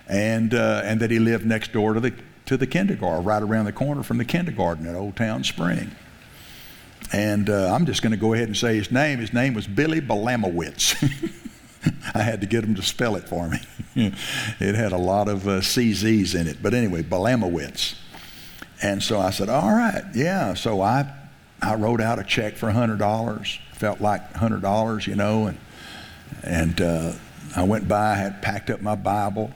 and 0.06 0.52
uh, 0.52 0.82
and 0.84 1.00
that 1.00 1.10
he 1.10 1.18
lived 1.18 1.46
next 1.46 1.72
door 1.72 1.94
to 1.94 2.00
the 2.00 2.12
to 2.44 2.58
the 2.58 2.66
kindergarten, 2.66 3.24
right 3.24 3.42
around 3.42 3.64
the 3.64 3.72
corner 3.72 4.02
from 4.02 4.18
the 4.18 4.24
kindergarten 4.26 4.86
at 4.86 4.94
Old 4.94 5.16
Town 5.16 5.44
Spring. 5.44 5.92
And 7.10 7.48
uh, 7.48 7.74
I'm 7.74 7.86
just 7.86 8.02
going 8.02 8.12
to 8.12 8.18
go 8.18 8.34
ahead 8.34 8.48
and 8.48 8.56
say 8.56 8.76
his 8.76 8.90
name. 8.92 9.18
His 9.18 9.32
name 9.32 9.54
was 9.54 9.66
Billy 9.66 10.02
Balamowitz. 10.02 10.94
I 12.14 12.22
had 12.22 12.42
to 12.42 12.46
get 12.46 12.62
him 12.62 12.74
to 12.74 12.82
spell 12.82 13.16
it 13.16 13.26
for 13.26 13.48
me. 13.48 13.60
it 14.60 14.74
had 14.74 14.92
a 14.92 14.98
lot 14.98 15.28
of 15.28 15.48
uh, 15.48 15.60
CZs 15.60 16.38
in 16.38 16.46
it. 16.46 16.62
But 16.62 16.74
anyway, 16.74 17.02
Balamowitz. 17.02 17.96
And 18.82 19.02
so 19.02 19.18
I 19.20 19.30
said, 19.30 19.48
all 19.48 19.70
right, 19.70 20.02
yeah. 20.14 20.54
So 20.54 20.80
I, 20.80 21.12
I 21.60 21.74
wrote 21.74 22.00
out 22.00 22.18
a 22.18 22.24
check 22.24 22.56
for 22.56 22.70
$100. 22.70 23.58
Felt 23.74 24.00
like 24.00 24.32
$100, 24.34 25.06
you 25.06 25.16
know, 25.16 25.46
and, 25.46 25.58
and 26.42 26.80
uh, 26.80 27.12
I 27.56 27.64
went 27.64 27.88
by, 27.88 28.12
I 28.12 28.14
had 28.14 28.42
packed 28.42 28.70
up 28.70 28.80
my 28.80 28.94
Bible. 28.94 29.50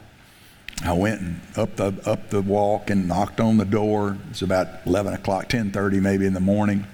I 0.84 0.92
went 0.92 1.40
up 1.56 1.76
the, 1.76 1.94
up 2.04 2.30
the 2.30 2.42
walk 2.42 2.90
and 2.90 3.06
knocked 3.06 3.40
on 3.40 3.56
the 3.56 3.64
door. 3.64 4.18
It's 4.30 4.42
about 4.42 4.68
11 4.87 5.14
o'clock, 5.14 5.48
10.30 5.48 6.00
maybe 6.00 6.26
in 6.26 6.34
the 6.34 6.40
morning. 6.40 6.87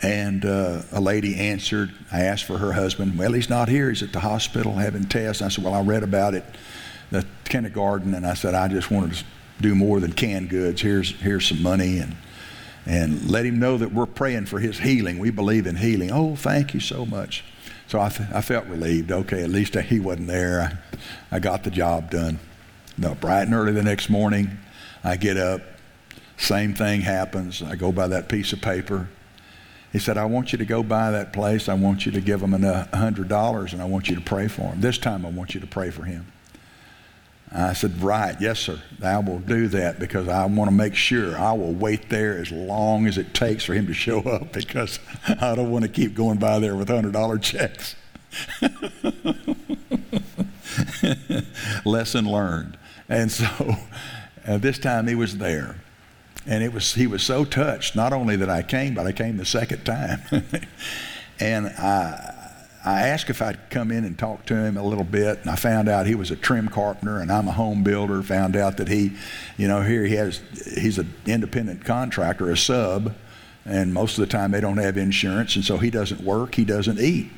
And 0.00 0.44
uh, 0.44 0.82
a 0.92 1.00
lady 1.00 1.36
answered. 1.36 1.92
I 2.12 2.20
asked 2.20 2.44
for 2.44 2.58
her 2.58 2.72
husband. 2.72 3.18
Well, 3.18 3.32
he's 3.32 3.48
not 3.48 3.68
here. 3.68 3.88
He's 3.88 4.02
at 4.02 4.12
the 4.12 4.20
hospital 4.20 4.74
having 4.74 5.06
tests. 5.06 5.42
I 5.42 5.48
said, 5.48 5.64
well, 5.64 5.74
I 5.74 5.80
read 5.80 6.02
about 6.02 6.34
it, 6.34 6.44
the 7.10 7.26
kindergarten, 7.44 8.14
and 8.14 8.26
I 8.26 8.34
said, 8.34 8.54
I 8.54 8.68
just 8.68 8.90
wanted 8.90 9.14
to 9.14 9.24
do 9.60 9.74
more 9.74 10.00
than 10.00 10.12
canned 10.12 10.50
goods. 10.50 10.80
Here's, 10.80 11.12
here's 11.20 11.46
some 11.46 11.62
money 11.62 11.98
and, 11.98 12.16
and 12.86 13.30
let 13.30 13.46
him 13.46 13.58
know 13.58 13.78
that 13.78 13.92
we're 13.92 14.06
praying 14.06 14.46
for 14.46 14.58
his 14.58 14.78
healing. 14.78 15.18
We 15.18 15.30
believe 15.30 15.66
in 15.66 15.76
healing. 15.76 16.10
Oh, 16.12 16.36
thank 16.36 16.74
you 16.74 16.80
so 16.80 17.06
much. 17.06 17.44
So 17.86 18.00
I, 18.00 18.06
I 18.06 18.40
felt 18.40 18.66
relieved. 18.66 19.12
Okay, 19.12 19.42
at 19.42 19.50
least 19.50 19.74
he 19.74 20.00
wasn't 20.00 20.28
there. 20.28 20.78
I, 21.32 21.36
I 21.36 21.38
got 21.38 21.64
the 21.64 21.70
job 21.70 22.10
done. 22.10 22.38
No, 22.96 23.14
bright 23.14 23.42
and 23.42 23.54
early 23.54 23.72
the 23.72 23.82
next 23.82 24.08
morning, 24.08 24.58
I 25.02 25.16
get 25.16 25.36
up. 25.36 25.60
Same 26.36 26.74
thing 26.74 27.02
happens. 27.02 27.62
I 27.62 27.76
go 27.76 27.92
by 27.92 28.08
that 28.08 28.28
piece 28.28 28.52
of 28.52 28.60
paper. 28.60 29.08
he 29.92 29.98
said, 29.98 30.16
I 30.16 30.24
want 30.24 30.52
you 30.52 30.58
to 30.58 30.64
go 30.64 30.82
by 30.82 31.10
that 31.10 31.32
place. 31.32 31.68
I 31.68 31.74
want 31.74 32.06
you 32.06 32.12
to 32.12 32.20
give 32.20 32.40
them 32.40 32.54
a 32.54 32.58
$100 32.58 33.72
and 33.72 33.82
I 33.82 33.84
want 33.84 34.08
you 34.08 34.16
to 34.16 34.20
pray 34.20 34.48
for 34.48 34.62
him. 34.62 34.80
This 34.80 34.98
time 34.98 35.24
I 35.24 35.30
want 35.30 35.54
you 35.54 35.60
to 35.60 35.66
pray 35.66 35.90
for 35.90 36.04
him. 36.04 36.26
I 37.52 37.72
said, 37.72 38.02
Right, 38.02 38.36
yes, 38.40 38.60
sir. 38.60 38.80
I 39.02 39.18
will 39.18 39.38
do 39.38 39.68
that 39.68 39.98
because 39.98 40.28
I 40.28 40.44
want 40.46 40.70
to 40.70 40.74
make 40.74 40.94
sure 40.94 41.38
I 41.38 41.52
will 41.52 41.72
wait 41.72 42.08
there 42.08 42.38
as 42.38 42.50
long 42.50 43.06
as 43.06 43.18
it 43.18 43.34
takes 43.34 43.64
for 43.64 43.74
him 43.74 43.86
to 43.86 43.94
show 43.94 44.20
up 44.20 44.52
because 44.52 44.98
I 45.40 45.54
don't 45.54 45.70
want 45.70 45.84
to 45.84 45.90
keep 45.90 46.14
going 46.14 46.38
by 46.38 46.58
there 46.58 46.74
with 46.74 46.88
$100 46.88 47.42
checks. 47.42 47.96
Lesson 51.84 52.30
learned. 52.30 52.76
And 53.08 53.30
so 53.30 53.46
uh, 54.46 54.58
this 54.58 54.78
time 54.78 55.06
he 55.06 55.14
was 55.14 55.38
there. 55.38 55.76
And 56.46 56.62
it 56.62 56.74
was, 56.74 56.94
he 56.94 57.06
was 57.06 57.22
so 57.22 57.46
touched, 57.46 57.96
not 57.96 58.12
only 58.12 58.36
that 58.36 58.50
I 58.50 58.62
came, 58.62 58.94
but 58.94 59.06
I 59.06 59.12
came 59.12 59.38
the 59.38 59.46
second 59.46 59.84
time. 59.84 60.20
and 61.40 61.68
I, 61.68 62.33
I 62.84 63.08
asked 63.08 63.30
if 63.30 63.40
I'd 63.40 63.70
come 63.70 63.90
in 63.90 64.04
and 64.04 64.18
talk 64.18 64.44
to 64.46 64.54
him 64.54 64.76
a 64.76 64.82
little 64.82 65.04
bit, 65.04 65.40
and 65.40 65.48
I 65.48 65.56
found 65.56 65.88
out 65.88 66.06
he 66.06 66.14
was 66.14 66.30
a 66.30 66.36
trim 66.36 66.68
carpenter, 66.68 67.18
and 67.18 67.32
I'm 67.32 67.48
a 67.48 67.52
home 67.52 67.82
builder. 67.82 68.22
Found 68.22 68.56
out 68.56 68.76
that 68.76 68.88
he, 68.88 69.12
you 69.56 69.68
know, 69.68 69.80
here 69.80 70.04
he 70.04 70.14
has, 70.16 70.42
he's 70.76 70.98
an 70.98 71.12
independent 71.24 71.84
contractor, 71.84 72.50
a 72.50 72.56
sub, 72.56 73.14
and 73.64 73.94
most 73.94 74.18
of 74.18 74.20
the 74.20 74.30
time 74.30 74.50
they 74.50 74.60
don't 74.60 74.76
have 74.76 74.98
insurance, 74.98 75.56
and 75.56 75.64
so 75.64 75.78
he 75.78 75.88
doesn't 75.88 76.20
work, 76.20 76.54
he 76.56 76.64
doesn't 76.64 77.00
eat. 77.00 77.30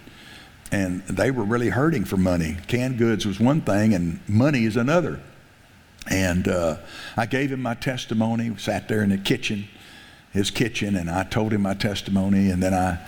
And 0.72 1.06
they 1.06 1.30
were 1.30 1.44
really 1.44 1.68
hurting 1.68 2.04
for 2.04 2.16
money. 2.16 2.56
Canned 2.66 2.98
goods 2.98 3.24
was 3.24 3.38
one 3.38 3.60
thing, 3.60 3.94
and 3.94 4.18
money 4.28 4.64
is 4.64 4.76
another. 4.76 5.20
And 6.10 6.48
uh, 6.48 6.78
I 7.16 7.26
gave 7.26 7.52
him 7.52 7.62
my 7.62 7.74
testimony, 7.74 8.52
sat 8.58 8.88
there 8.88 9.02
in 9.02 9.10
the 9.10 9.18
kitchen, 9.18 9.68
his 10.32 10.50
kitchen, 10.50 10.96
and 10.96 11.08
I 11.08 11.22
told 11.22 11.52
him 11.52 11.62
my 11.62 11.74
testimony, 11.74 12.50
and 12.50 12.60
then 12.60 12.74
I 12.74 12.98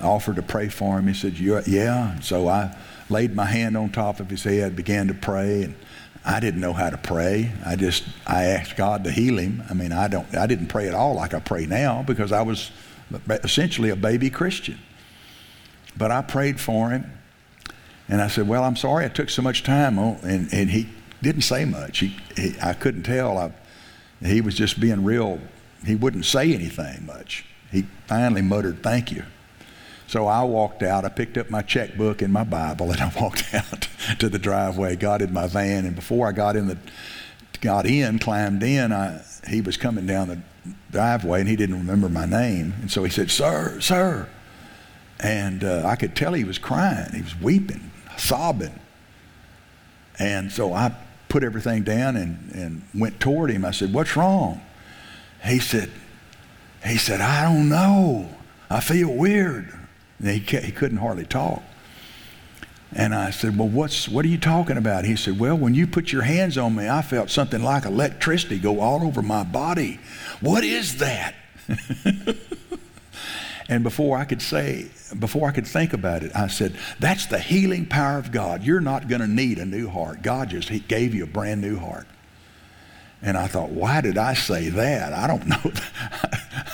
offered 0.00 0.36
to 0.36 0.42
pray 0.42 0.68
for 0.68 0.98
him. 0.98 1.06
He 1.06 1.14
said, 1.14 1.38
Yeah. 1.38 2.18
So 2.20 2.48
I 2.48 2.76
laid 3.08 3.34
my 3.34 3.44
hand 3.44 3.76
on 3.76 3.90
top 3.90 4.20
of 4.20 4.30
his 4.30 4.44
head, 4.44 4.74
began 4.74 5.08
to 5.08 5.14
pray, 5.14 5.64
and 5.64 5.74
I 6.24 6.40
didn't 6.40 6.60
know 6.60 6.72
how 6.72 6.90
to 6.90 6.96
pray. 6.96 7.52
I 7.64 7.76
just 7.76 8.04
I 8.26 8.44
asked 8.44 8.76
God 8.76 9.04
to 9.04 9.10
heal 9.10 9.38
him. 9.38 9.62
I 9.68 9.74
mean, 9.74 9.92
I 9.92 10.08
don't 10.08 10.34
I 10.34 10.46
didn't 10.46 10.68
pray 10.68 10.88
at 10.88 10.94
all 10.94 11.14
like 11.14 11.34
I 11.34 11.40
pray 11.40 11.66
now 11.66 12.02
because 12.02 12.32
I 12.32 12.42
was 12.42 12.70
essentially 13.28 13.90
a 13.90 13.96
baby 13.96 14.30
Christian. 14.30 14.78
But 15.96 16.10
I 16.10 16.22
prayed 16.22 16.60
for 16.60 16.90
him, 16.90 17.10
and 18.08 18.22
I 18.22 18.28
said, 18.28 18.48
"Well, 18.48 18.64
I'm 18.64 18.76
sorry 18.76 19.04
I 19.04 19.08
took 19.08 19.30
so 19.30 19.42
much 19.42 19.62
time." 19.62 19.98
On, 19.98 20.16
and 20.22 20.52
and 20.52 20.70
he 20.70 20.88
didn't 21.22 21.42
say 21.42 21.64
much. 21.64 21.98
He, 21.98 22.16
he 22.36 22.54
I 22.62 22.72
couldn't 22.72 23.02
tell. 23.02 23.36
I, 23.36 23.52
he 24.24 24.40
was 24.40 24.54
just 24.54 24.80
being 24.80 25.04
real. 25.04 25.40
He 25.84 25.96
wouldn't 25.96 26.24
say 26.24 26.54
anything 26.54 27.04
much. 27.04 27.44
He 27.70 27.86
finally 28.06 28.42
muttered, 28.42 28.82
"Thank 28.82 29.10
you." 29.10 29.24
So 30.12 30.26
I 30.26 30.44
walked 30.44 30.82
out. 30.82 31.06
I 31.06 31.08
picked 31.08 31.38
up 31.38 31.48
my 31.48 31.62
checkbook 31.62 32.20
and 32.20 32.30
my 32.30 32.44
Bible, 32.44 32.90
and 32.90 33.00
I 33.00 33.10
walked 33.18 33.54
out 33.54 33.88
to 34.18 34.28
the 34.28 34.38
driveway. 34.38 34.94
Got 34.94 35.22
in 35.22 35.32
my 35.32 35.46
van, 35.46 35.86
and 35.86 35.96
before 35.96 36.28
I 36.28 36.32
got 36.32 36.54
in 36.54 36.66
the 36.66 36.76
got 37.62 37.86
in, 37.86 38.18
climbed 38.18 38.62
in, 38.62 38.92
I, 38.92 39.22
he 39.48 39.62
was 39.62 39.78
coming 39.78 40.04
down 40.04 40.28
the 40.28 40.38
driveway, 40.90 41.40
and 41.40 41.48
he 41.48 41.56
didn't 41.56 41.78
remember 41.78 42.10
my 42.10 42.26
name, 42.26 42.74
and 42.82 42.90
so 42.90 43.04
he 43.04 43.10
said, 43.10 43.30
"Sir, 43.30 43.80
sir," 43.80 44.28
and 45.18 45.64
uh, 45.64 45.86
I 45.86 45.96
could 45.96 46.14
tell 46.14 46.34
he 46.34 46.44
was 46.44 46.58
crying. 46.58 47.14
He 47.14 47.22
was 47.22 47.40
weeping, 47.40 47.90
sobbing, 48.18 48.78
and 50.18 50.52
so 50.52 50.74
I 50.74 50.94
put 51.30 51.42
everything 51.42 51.84
down 51.84 52.16
and, 52.16 52.50
and 52.52 52.82
went 52.94 53.18
toward 53.18 53.50
him. 53.50 53.64
I 53.64 53.70
said, 53.70 53.94
What's 53.94 54.14
wrong? 54.14 54.60
He 55.42 55.58
said, 55.58 55.90
he 56.84 56.98
said, 56.98 57.22
I 57.22 57.44
don't 57.44 57.70
know. 57.70 58.28
I 58.68 58.80
feel 58.80 59.08
weird. 59.08 59.78
And 60.22 60.30
he, 60.30 60.38
he 60.38 60.72
couldn't 60.72 60.98
hardly 60.98 61.26
talk. 61.26 61.62
And 62.94 63.14
I 63.14 63.30
said, 63.30 63.58
Well, 63.58 63.68
what's, 63.68 64.08
what 64.08 64.24
are 64.24 64.28
you 64.28 64.38
talking 64.38 64.76
about? 64.76 65.04
He 65.04 65.16
said, 65.16 65.38
Well, 65.38 65.56
when 65.56 65.74
you 65.74 65.86
put 65.86 66.12
your 66.12 66.22
hands 66.22 66.56
on 66.56 66.74
me, 66.74 66.88
I 66.88 67.02
felt 67.02 67.30
something 67.30 67.62
like 67.62 67.84
electricity 67.84 68.58
go 68.58 68.80
all 68.80 69.02
over 69.02 69.22
my 69.22 69.44
body. 69.44 69.98
What 70.40 70.62
is 70.62 70.98
that? 70.98 71.34
and 73.68 73.82
before 73.82 74.18
I 74.18 74.24
could 74.24 74.42
say, 74.42 74.90
before 75.18 75.48
I 75.48 75.52
could 75.52 75.66
think 75.66 75.92
about 75.94 76.22
it, 76.22 76.32
I 76.34 76.48
said, 76.48 76.76
That's 77.00 77.26
the 77.26 77.38
healing 77.38 77.86
power 77.86 78.18
of 78.18 78.30
God. 78.30 78.62
You're 78.62 78.80
not 78.80 79.08
going 79.08 79.22
to 79.22 79.26
need 79.26 79.58
a 79.58 79.64
new 79.64 79.88
heart. 79.88 80.22
God 80.22 80.50
just 80.50 80.68
he 80.68 80.80
gave 80.80 81.14
you 81.14 81.24
a 81.24 81.28
brand 81.28 81.60
new 81.62 81.78
heart. 81.78 82.06
And 83.22 83.38
I 83.38 83.46
thought, 83.46 83.70
why 83.70 84.00
did 84.00 84.18
I 84.18 84.34
say 84.34 84.68
that? 84.70 85.12
I 85.12 85.28
don't 85.28 85.46
know. 85.46 85.62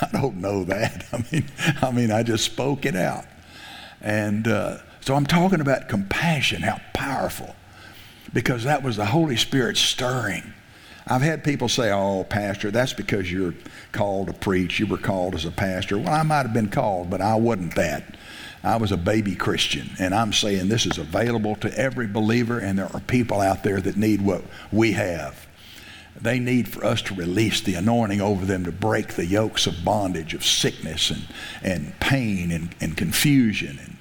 I 0.01 0.09
don't 0.13 0.39
know 0.39 0.65
that. 0.65 1.05
I 1.13 1.23
mean, 1.31 1.45
I 1.83 1.91
mean, 1.91 2.11
I 2.11 2.23
just 2.23 2.45
spoke 2.45 2.87
it 2.87 2.97
out. 2.97 3.27
And 4.01 4.47
uh, 4.47 4.79
so 5.01 5.15
I'm 5.15 5.27
talking 5.27 5.61
about 5.61 5.89
compassion, 5.89 6.63
how 6.63 6.81
powerful, 6.93 7.57
because 8.33 8.65
that 8.65 8.83
was 8.83 8.97
the 8.97 9.07
Holy 9.07 9.37
Spirit 9.37 9.77
stirring. 9.77 10.53
I've 11.07 11.23
had 11.23 11.43
people 11.43 11.69
say, 11.69 11.91
oh, 11.91 12.25
Pastor, 12.25 12.71
that's 12.71 12.93
because 12.93 13.33
you're 13.33 13.55
called 13.93 14.27
to 14.27 14.35
preach. 14.35 14.79
You 14.79 14.87
were 14.87 14.99
called 14.99 15.35
as 15.35 15.47
a 15.47 15.51
pastor. 15.51 15.97
Well, 15.97 16.13
I 16.13 16.23
might 16.23 16.43
have 16.43 16.53
been 16.53 16.69
called, 16.69 17.09
but 17.09 17.23
I 17.23 17.35
wasn't 17.37 17.75
that. 17.77 18.17
I 18.63 18.77
was 18.77 18.93
a 18.93 18.99
baby 18.99 19.35
Christian, 19.35 19.89
and 19.99 20.15
I'm 20.15 20.33
saying 20.33 20.69
this 20.69 20.85
is 20.85 20.99
available 20.99 21.57
to 21.57 21.79
every 21.79 22.07
believer, 22.07 22.59
and 22.59 22.79
there 22.79 22.95
are 22.95 23.01
people 23.01 23.41
out 23.41 23.63
there 23.63 23.81
that 23.81 23.97
need 23.97 24.21
what 24.21 24.43
we 24.71 24.93
have. 24.93 25.48
They 26.21 26.39
need 26.41 26.69
for 26.69 26.85
us 26.85 27.01
to 27.03 27.15
release 27.15 27.61
the 27.61 27.75
anointing 27.75 28.21
over 28.21 28.45
them 28.45 28.65
to 28.65 28.73
break 28.73 29.15
the 29.15 29.27
yokes 29.27 29.67
of 29.67 29.85
bondage, 29.85 30.35
of 30.35 30.45
sickness 30.45 31.11
and, 31.11 31.29
and 31.63 31.99
pain 32.01 32.51
and, 32.51 32.75
and 32.81 32.97
confusion 32.97 33.79
and, 33.79 33.97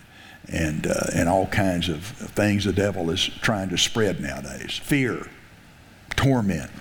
and, 0.50 0.88
uh, 0.88 1.08
and 1.14 1.30
all 1.30 1.46
kinds 1.48 1.90
of 1.90 2.04
things 2.04 2.66
the 2.66 2.74
devil 2.74 3.12
is 3.12 3.24
trying 3.24 3.70
to 3.70 3.78
spread 3.78 4.20
nowadays 4.20 4.78
fear, 4.78 5.30
torment. 6.16 6.72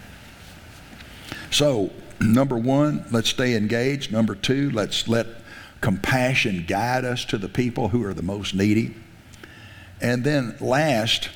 So, 1.50 1.90
number 2.18 2.56
one, 2.56 3.04
let's 3.10 3.28
stay 3.28 3.54
engaged. 3.54 4.12
Number 4.12 4.34
two, 4.34 4.70
let's 4.70 5.06
let 5.06 5.26
compassion 5.82 6.64
guide 6.66 7.04
us 7.04 7.24
to 7.26 7.36
the 7.36 7.48
people 7.48 7.88
who 7.88 8.02
are 8.04 8.14
the 8.14 8.22
most 8.22 8.54
needy. 8.54 8.94
And 10.00 10.24
then 10.24 10.56
last, 10.60 11.28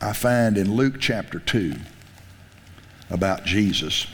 I 0.00 0.12
find 0.12 0.58
in 0.58 0.74
Luke 0.74 0.96
chapter 0.98 1.38
2 1.38 1.74
about 3.10 3.44
Jesus. 3.44 4.06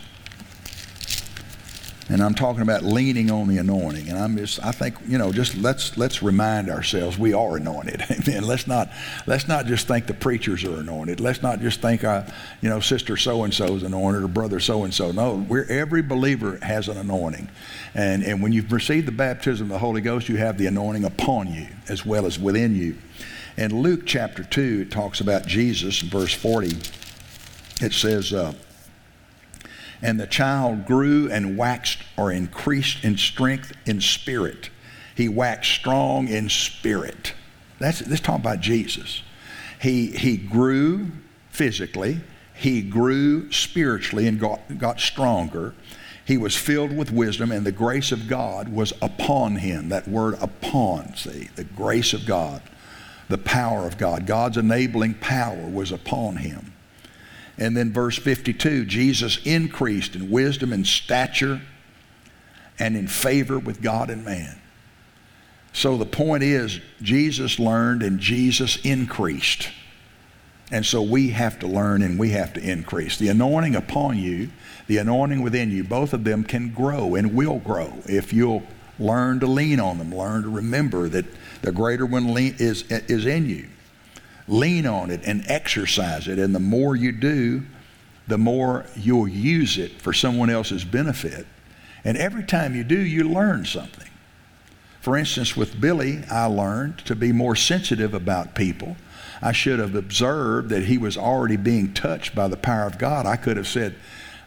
And 2.11 2.23
I'm 2.23 2.35
talking 2.35 2.61
about 2.61 2.83
leaning 2.83 3.31
on 3.31 3.49
the 3.49 3.57
anointing. 3.57 4.11
And 4.11 4.19
I'm 4.19 4.37
just, 4.37 4.63
I 4.63 4.73
think, 4.73 4.97
you 5.09 5.17
know, 5.17 5.33
just 5.33 5.57
let's 5.57 5.97
let's 5.97 6.23
remind 6.23 6.69
ourselves 6.69 7.19
we 7.19 7.33
are 7.33 7.57
anointed. 7.57 8.03
Amen. 8.11 8.45
Let's 8.45 8.67
not 8.67 8.91
let's 9.27 9.49
not 9.49 9.65
just 9.65 9.89
think 9.89 10.07
the 10.07 10.15
preachers 10.15 10.65
are 10.65 10.81
anointed. 10.81 11.19
Let's 11.19 11.43
not 11.43 11.61
just 11.61 11.81
think, 11.81 12.05
uh, 12.05 12.25
you 12.61 12.69
know, 12.69 12.79
sister 12.81 13.17
so 13.17 13.45
and 13.45 13.55
so 13.55 13.75
is 13.75 13.83
anointed 13.83 14.23
or 14.23 14.29
brother 14.29 14.61
so 14.61 14.85
and 14.85 14.93
so. 14.93 15.13
No, 15.13 15.37
we're 15.49 15.65
every 15.71 16.03
believer 16.03 16.59
has 16.61 16.89
an 16.89 16.99
anointing, 16.99 17.49
and 17.95 18.23
and 18.23 18.43
when 18.43 18.53
you've 18.53 18.71
received 18.71 19.09
the 19.09 19.13
baptism 19.13 19.69
of 19.69 19.73
the 19.73 19.79
Holy 19.79 20.03
Ghost, 20.03 20.29
you 20.29 20.37
have 20.37 20.59
the 20.59 20.67
anointing 20.67 21.05
upon 21.05 21.53
you 21.53 21.69
as 21.89 22.05
well 22.05 22.27
as 22.27 22.39
within 22.39 22.77
you. 22.77 22.99
In 23.57 23.81
Luke 23.81 24.03
chapter 24.05 24.45
two, 24.45 24.85
it 24.87 24.91
talks 24.91 25.23
about 25.23 25.47
Jesus 25.47 26.03
in 26.03 26.11
verse 26.11 26.35
forty. 26.35 26.77
It 27.81 27.95
says. 27.95 28.35
Uh, 28.35 28.53
and 30.03 30.19
the 30.19 30.27
child 30.27 30.87
grew 30.87 31.31
and 31.31 31.57
waxed 31.57 31.99
or 32.17 32.31
increased 32.33 33.05
in 33.05 33.17
strength 33.17 33.73
in 33.87 34.01
spirit. 34.01 34.71
He 35.15 35.29
waxed 35.29 35.73
strong 35.73 36.29
in 36.29 36.49
spirit. 36.49 37.35
That's 37.79 38.01
this 38.01 38.21
talking 38.21 38.41
about 38.41 38.61
Jesus. 38.61 39.23
He 39.81 40.09
he 40.09 40.37
grew 40.37 41.11
physically, 41.51 42.21
he 42.55 42.83
grew 42.83 43.51
spiritually 43.53 44.27
and 44.27 44.39
got, 44.39 44.79
got 44.79 45.01
stronger. 45.01 45.75
He 46.25 46.39
was 46.39 46.57
filled 46.57 46.97
with 46.97 47.11
wisdom, 47.11 47.53
and 47.53 47.67
the 47.67 47.73
grace 47.73 48.11
of 48.11 48.29
God 48.29 48.71
was 48.71 48.93
upon 49.03 49.57
him. 49.57 49.91
That 49.91 50.09
word 50.09 50.37
upon, 50.41 51.15
see, 51.17 51.51
the 51.55 51.65
grace 51.65 52.15
of 52.15 52.25
God, 52.25 52.63
the 53.29 53.37
power 53.37 53.87
of 53.87 53.99
God, 53.99 54.27
God's 54.27 54.57
enabling 54.57 55.15
power 55.15 55.69
was 55.69 55.93
upon 55.93 56.37
him. 56.37 56.73
And 57.59 57.77
then 57.77 57.93
verse 57.93 58.19
52 58.19 58.85
Jesus 58.85 59.39
increased 59.45 60.15
in 60.15 60.31
wisdom 60.31 60.73
and 60.73 60.87
stature 60.87 61.61
and 62.79 62.97
in 62.97 63.07
favor 63.07 63.59
with 63.59 63.81
God 63.81 64.11
and 64.11 64.25
man. 64.25 64.61
So 65.73 65.97
the 65.97 66.07
point 66.07 66.43
is, 66.43 66.81
Jesus 67.03 67.59
learned 67.59 68.03
and 68.03 68.21
Jesus 68.21 68.77
increased. 68.85 69.71
And 70.71 70.85
so 70.85 71.03
we 71.03 71.31
have 71.31 71.59
to 71.61 71.67
learn 71.67 72.03
and 72.03 72.19
we 72.19 72.31
have 72.31 72.53
to 72.55 72.61
increase. 72.61 73.19
The 73.19 73.29
anointing 73.29 73.77
upon 73.77 74.19
you, 74.19 74.51
the 74.87 74.99
anointing 74.99 75.43
within 75.43 75.71
you, 75.71 75.85
both 75.85 76.13
of 76.13 76.25
them 76.25 76.43
can 76.43 76.73
grow 76.73 77.15
and 77.15 77.35
will 77.35 77.59
grow 77.59 77.93
if 78.07 78.33
you'll 78.33 78.63
learn 78.99 79.41
to 79.41 79.47
lean 79.47 79.81
on 79.81 79.99
them, 79.99 80.15
learn 80.15 80.43
to 80.43 80.49
remember 80.49 81.09
that 81.09 81.27
the 81.63 81.73
greater 81.73 82.07
one 82.07 82.29
is, 82.37 82.85
is 82.91 83.27
in 83.27 83.49
you 83.49 83.69
lean 84.47 84.87
on 84.87 85.11
it 85.11 85.23
and 85.25 85.45
exercise 85.47 86.29
it. 86.29 86.39
And 86.39 86.55
the 86.55 86.61
more 86.61 86.97
you 86.97 87.13
do, 87.13 87.63
the 88.27 88.39
more 88.39 88.87
you'll 88.97 89.29
use 89.29 89.79
it 89.79 90.01
for 90.01 90.13
someone 90.13 90.51
else's 90.51 90.85
benefit. 90.85 91.47
And 92.05 92.17
every 92.17 92.45
time 92.45 92.75
you 92.75 92.85
do, 92.85 92.99
you 92.99 93.25
learn 93.25 93.65
something. 93.65 94.09
For 95.01 95.17
instance, 95.17 95.57
with 95.57 95.81
Billy, 95.81 96.23
I 96.31 96.47
learned 96.47 96.99
to 97.07 97.15
be 97.15 97.33
more 97.33 97.57
sensitive 97.57 98.15
about 98.15 98.55
people. 98.55 98.97
I 99.43 99.53
should 99.53 99.79
have 99.79 99.95
observed 99.95 100.71
that 100.71 100.85
he 100.85 100.97
was 100.97 101.19
already 101.19 101.57
being 101.57 101.93
touched 101.93 102.35
by 102.35 102.49
the 102.49 102.57
power 102.57 102.87
of 102.87 102.99
God. 102.99 103.27
I 103.27 103.37
could 103.37 103.59
have 103.59 103.69
said, 103.69 103.97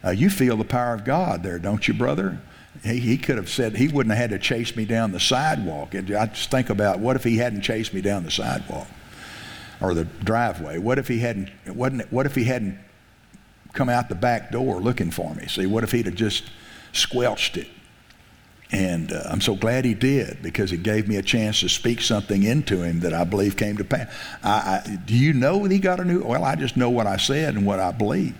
uh, 0.04 0.12
You 0.12 0.30
feel 0.30 0.58
the 0.58 0.66
power 0.66 0.94
of 0.94 1.04
God 1.04 1.44
there, 1.44 1.60
don't 1.60 1.88
you, 1.88 1.94
brother? 1.94 2.40
He, 2.84 3.00
he 3.00 3.18
could 3.18 3.38
have 3.38 3.50
said, 3.50 3.76
He 3.76 3.88
wouldn't 3.88 4.16
have 4.16 4.32
had 4.32 4.40
to 4.40 4.40
chase 4.40 4.76
me 4.76 4.86
down 4.86 5.12
the 5.12 5.20
sidewalk. 5.20 5.94
And 5.94 6.12
I 6.12 6.28
just 6.28 6.50
think 6.50 6.72
about 6.72 7.00
what 7.00 7.16
if 7.16 7.24
he 7.24 7.38
hadn't 7.38 7.62
chased 7.62 7.94
me 7.94 8.02
down 8.02 8.24
the 8.24 8.32
sidewalk 8.32 8.88
or 9.82 9.94
the 9.94 10.06
driveway? 10.06 10.78
What 10.78 10.98
if 11.00 11.08
he 11.08 11.20
hadn't, 11.20 11.50
wasn't, 11.68 12.12
what 12.12 12.26
if 12.26 12.36
he 12.36 12.46
hadn't 12.46 12.80
come 13.74 13.90
out 13.90 14.10
the 14.10 14.16
back 14.16 14.52
door 14.52 14.80
looking 14.80 15.12
for 15.12 15.34
me? 15.36 15.48
See, 15.48 15.66
what 15.66 15.84
if 15.84 15.92
he'd 15.92 16.06
have 16.06 16.16
just 16.16 16.44
squelched 16.94 17.58
it? 17.58 17.68
And 18.72 19.14
uh, 19.14 19.24
I'm 19.26 19.40
so 19.40 19.56
glad 19.56 19.86
he 19.86 19.94
did 19.94 20.42
because 20.42 20.74
it 20.74 20.84
gave 20.84 21.08
me 21.08 21.16
a 21.16 21.22
chance 21.22 21.62
to 21.62 21.70
speak 21.70 22.02
something 22.02 22.44
into 22.44 22.82
him 22.82 23.00
that 23.00 23.14
I 23.14 23.24
believe 23.24 23.56
came 23.56 23.78
to 23.78 23.86
pass. 23.86 24.14
I, 24.44 24.82
I, 24.86 24.96
do 25.06 25.16
you 25.16 25.32
know 25.32 25.64
he 25.64 25.80
got 25.80 26.02
a 26.02 26.06
new? 26.06 26.22
Well, 26.22 26.44
I 26.44 26.56
just 26.56 26.76
know 26.76 26.90
what 26.90 27.08
I 27.08 27.16
said 27.16 27.56
and 27.56 27.66
what 27.66 27.80
I 27.80 27.92
believe. 27.92 28.36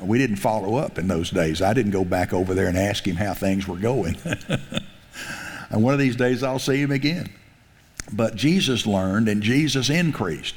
We 0.00 0.18
didn't 0.18 0.36
follow 0.36 0.76
up 0.76 0.98
in 0.98 1.06
those 1.06 1.30
days. 1.30 1.62
I 1.62 1.72
didn't 1.72 1.92
go 1.92 2.04
back 2.04 2.32
over 2.32 2.52
there 2.52 2.66
and 2.66 2.76
ask 2.76 3.06
him 3.06 3.14
how 3.14 3.32
things 3.32 3.68
were 3.68 3.76
going. 3.76 4.16
and 5.70 5.82
one 5.82 5.94
of 5.94 6.00
these 6.00 6.16
days 6.16 6.42
I'll 6.42 6.58
see 6.58 6.82
him 6.82 6.90
again. 6.90 7.30
But 8.12 8.36
Jesus 8.36 8.86
learned 8.86 9.28
and 9.28 9.42
Jesus 9.42 9.90
increased. 9.90 10.54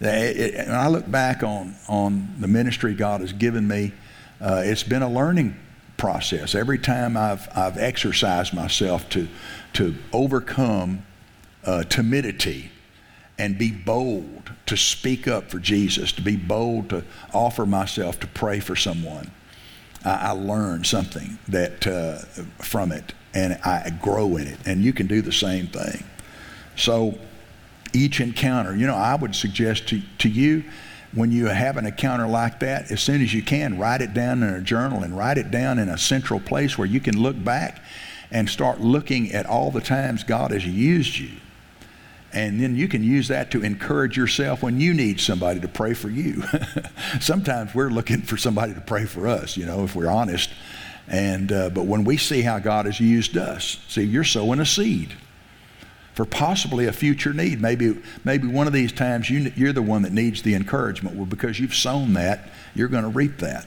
And 0.00 0.72
I 0.72 0.88
look 0.88 1.10
back 1.10 1.42
on, 1.42 1.74
on 1.88 2.34
the 2.38 2.48
ministry 2.48 2.94
God 2.94 3.20
has 3.20 3.32
given 3.32 3.66
me, 3.66 3.92
uh, 4.40 4.62
it's 4.64 4.82
been 4.82 5.02
a 5.02 5.08
learning 5.08 5.56
process. 5.96 6.54
Every 6.54 6.78
time 6.78 7.16
I've, 7.16 7.48
I've 7.54 7.78
exercised 7.78 8.52
myself 8.52 9.08
to, 9.10 9.28
to 9.74 9.94
overcome 10.12 11.04
uh, 11.64 11.84
timidity 11.84 12.70
and 13.38 13.58
be 13.58 13.70
bold 13.70 14.52
to 14.66 14.76
speak 14.76 15.26
up 15.26 15.50
for 15.50 15.58
Jesus, 15.58 16.12
to 16.12 16.22
be 16.22 16.36
bold 16.36 16.90
to 16.90 17.04
offer 17.32 17.66
myself 17.66 18.20
to 18.20 18.26
pray 18.26 18.60
for 18.60 18.76
someone, 18.76 19.30
I, 20.04 20.28
I 20.28 20.30
learn 20.32 20.84
something 20.84 21.38
that 21.48 21.86
uh, 21.86 22.18
from 22.62 22.92
it 22.92 23.12
and 23.32 23.54
I 23.64 23.90
grow 24.00 24.36
in 24.36 24.46
it. 24.46 24.58
And 24.66 24.82
you 24.82 24.92
can 24.92 25.06
do 25.06 25.20
the 25.22 25.32
same 25.32 25.66
thing. 25.66 26.04
So 26.76 27.18
each 27.92 28.20
encounter, 28.20 28.74
you 28.76 28.86
know, 28.86 28.96
I 28.96 29.14
would 29.14 29.34
suggest 29.34 29.88
to, 29.88 30.02
to 30.18 30.28
you 30.28 30.64
when 31.14 31.30
you 31.30 31.46
have 31.46 31.76
an 31.76 31.86
encounter 31.86 32.26
like 32.26 32.60
that, 32.60 32.90
as 32.90 33.00
soon 33.00 33.22
as 33.22 33.32
you 33.32 33.42
can, 33.42 33.78
write 33.78 34.00
it 34.00 34.14
down 34.14 34.42
in 34.42 34.48
a 34.48 34.60
journal 34.60 35.02
and 35.02 35.16
write 35.16 35.38
it 35.38 35.50
down 35.50 35.78
in 35.78 35.88
a 35.88 35.96
central 35.96 36.40
place 36.40 36.76
where 36.76 36.88
you 36.88 37.00
can 37.00 37.20
look 37.20 37.42
back 37.42 37.82
and 38.30 38.48
start 38.48 38.80
looking 38.80 39.32
at 39.32 39.46
all 39.46 39.70
the 39.70 39.80
times 39.80 40.24
God 40.24 40.50
has 40.50 40.66
used 40.66 41.16
you. 41.16 41.30
And 42.32 42.60
then 42.60 42.74
you 42.74 42.88
can 42.88 43.04
use 43.04 43.28
that 43.28 43.52
to 43.52 43.62
encourage 43.62 44.16
yourself 44.16 44.60
when 44.60 44.80
you 44.80 44.92
need 44.92 45.20
somebody 45.20 45.60
to 45.60 45.68
pray 45.68 45.94
for 45.94 46.10
you. 46.10 46.42
Sometimes 47.20 47.72
we're 47.76 47.90
looking 47.90 48.22
for 48.22 48.36
somebody 48.36 48.74
to 48.74 48.80
pray 48.80 49.04
for 49.04 49.28
us, 49.28 49.56
you 49.56 49.66
know, 49.66 49.84
if 49.84 49.94
we're 49.94 50.10
honest. 50.10 50.50
And 51.06 51.52
uh, 51.52 51.70
but 51.70 51.84
when 51.84 52.02
we 52.02 52.16
see 52.16 52.42
how 52.42 52.58
God 52.58 52.86
has 52.86 52.98
used 52.98 53.36
us, 53.36 53.78
see, 53.86 54.02
you're 54.02 54.24
sowing 54.24 54.58
a 54.58 54.66
seed 54.66 55.14
for 56.14 56.24
possibly 56.24 56.86
a 56.86 56.92
future 56.92 57.32
need. 57.32 57.60
Maybe, 57.60 58.00
maybe 58.24 58.46
one 58.46 58.66
of 58.66 58.72
these 58.72 58.92
times 58.92 59.28
you, 59.28 59.52
you're 59.56 59.72
the 59.72 59.82
one 59.82 60.02
that 60.02 60.12
needs 60.12 60.42
the 60.42 60.54
encouragement. 60.54 61.16
Well, 61.16 61.26
because 61.26 61.60
you've 61.60 61.74
sown 61.74 62.14
that, 62.14 62.48
you're 62.74 62.88
going 62.88 63.02
to 63.02 63.10
reap 63.10 63.38
that. 63.38 63.66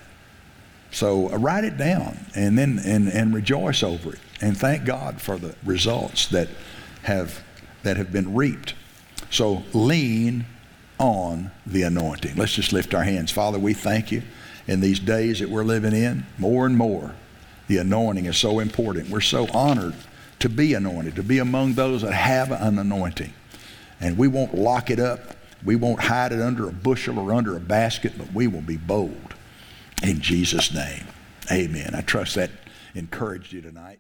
So 0.92 1.32
uh, 1.32 1.38
write 1.38 1.66
it 1.66 1.78
down 1.78 2.18
and 2.34 2.58
then 2.58 2.80
and, 2.84 3.10
and 3.10 3.34
rejoice 3.34 3.84
over 3.84 4.14
it 4.14 4.20
and 4.42 4.58
thank 4.58 4.86
God 4.86 5.22
for 5.22 5.38
the 5.38 5.56
results 5.66 6.28
that 6.28 6.48
have 7.04 7.44
that 7.84 7.98
have 7.98 8.12
been 8.12 8.34
reaped. 8.34 8.74
So 9.30 9.64
lean 9.74 10.46
on 11.00 11.52
the 11.66 11.84
anointing. 11.84 12.36
Let's 12.36 12.54
just 12.54 12.74
lift 12.74 12.94
our 12.94 13.04
hands. 13.04 13.32
Father, 13.32 13.60
we 13.60 13.74
thank 13.74 14.12
you 14.12 14.24
in 14.66 14.80
these 14.80 15.00
days 15.00 15.40
that 15.40 15.50
we're 15.50 15.64
living 15.64 15.94
in. 15.94 16.26
More 16.38 16.66
and 16.66 16.78
more, 16.78 17.14
the 17.68 17.78
anointing 17.78 18.26
is 18.26 18.38
so 18.38 18.60
important. 18.60 19.10
We're 19.10 19.22
so 19.22 19.48
honored 19.54 19.96
to 20.40 20.50
be 20.50 20.74
anointed, 20.74 21.16
to 21.16 21.24
be 21.24 21.40
among 21.40 21.74
those 21.74 22.02
that 22.02 22.14
have 22.14 22.52
an 22.52 22.78
anointing. 22.78 23.34
And 24.00 24.18
we 24.18 24.28
won't 24.28 24.54
lock 24.54 24.90
it 24.90 25.00
up. 25.00 25.36
We 25.66 25.76
won't 25.76 26.00
hide 26.00 26.32
it 26.32 26.42
under 26.42 26.70
a 26.70 26.72
bushel 26.72 27.18
or 27.18 27.34
under 27.34 27.56
a 27.56 27.60
basket, 27.60 28.14
but 28.18 28.32
we 28.34 28.48
will 28.48 28.62
be 28.62 28.78
bold. 28.78 29.34
In 30.04 30.22
Jesus' 30.22 30.74
name, 30.74 31.08
amen. 31.52 31.96
I 31.96 32.02
trust 32.02 32.36
that 32.36 32.52
encouraged 32.94 33.52
you 33.54 33.62
tonight. 33.62 34.00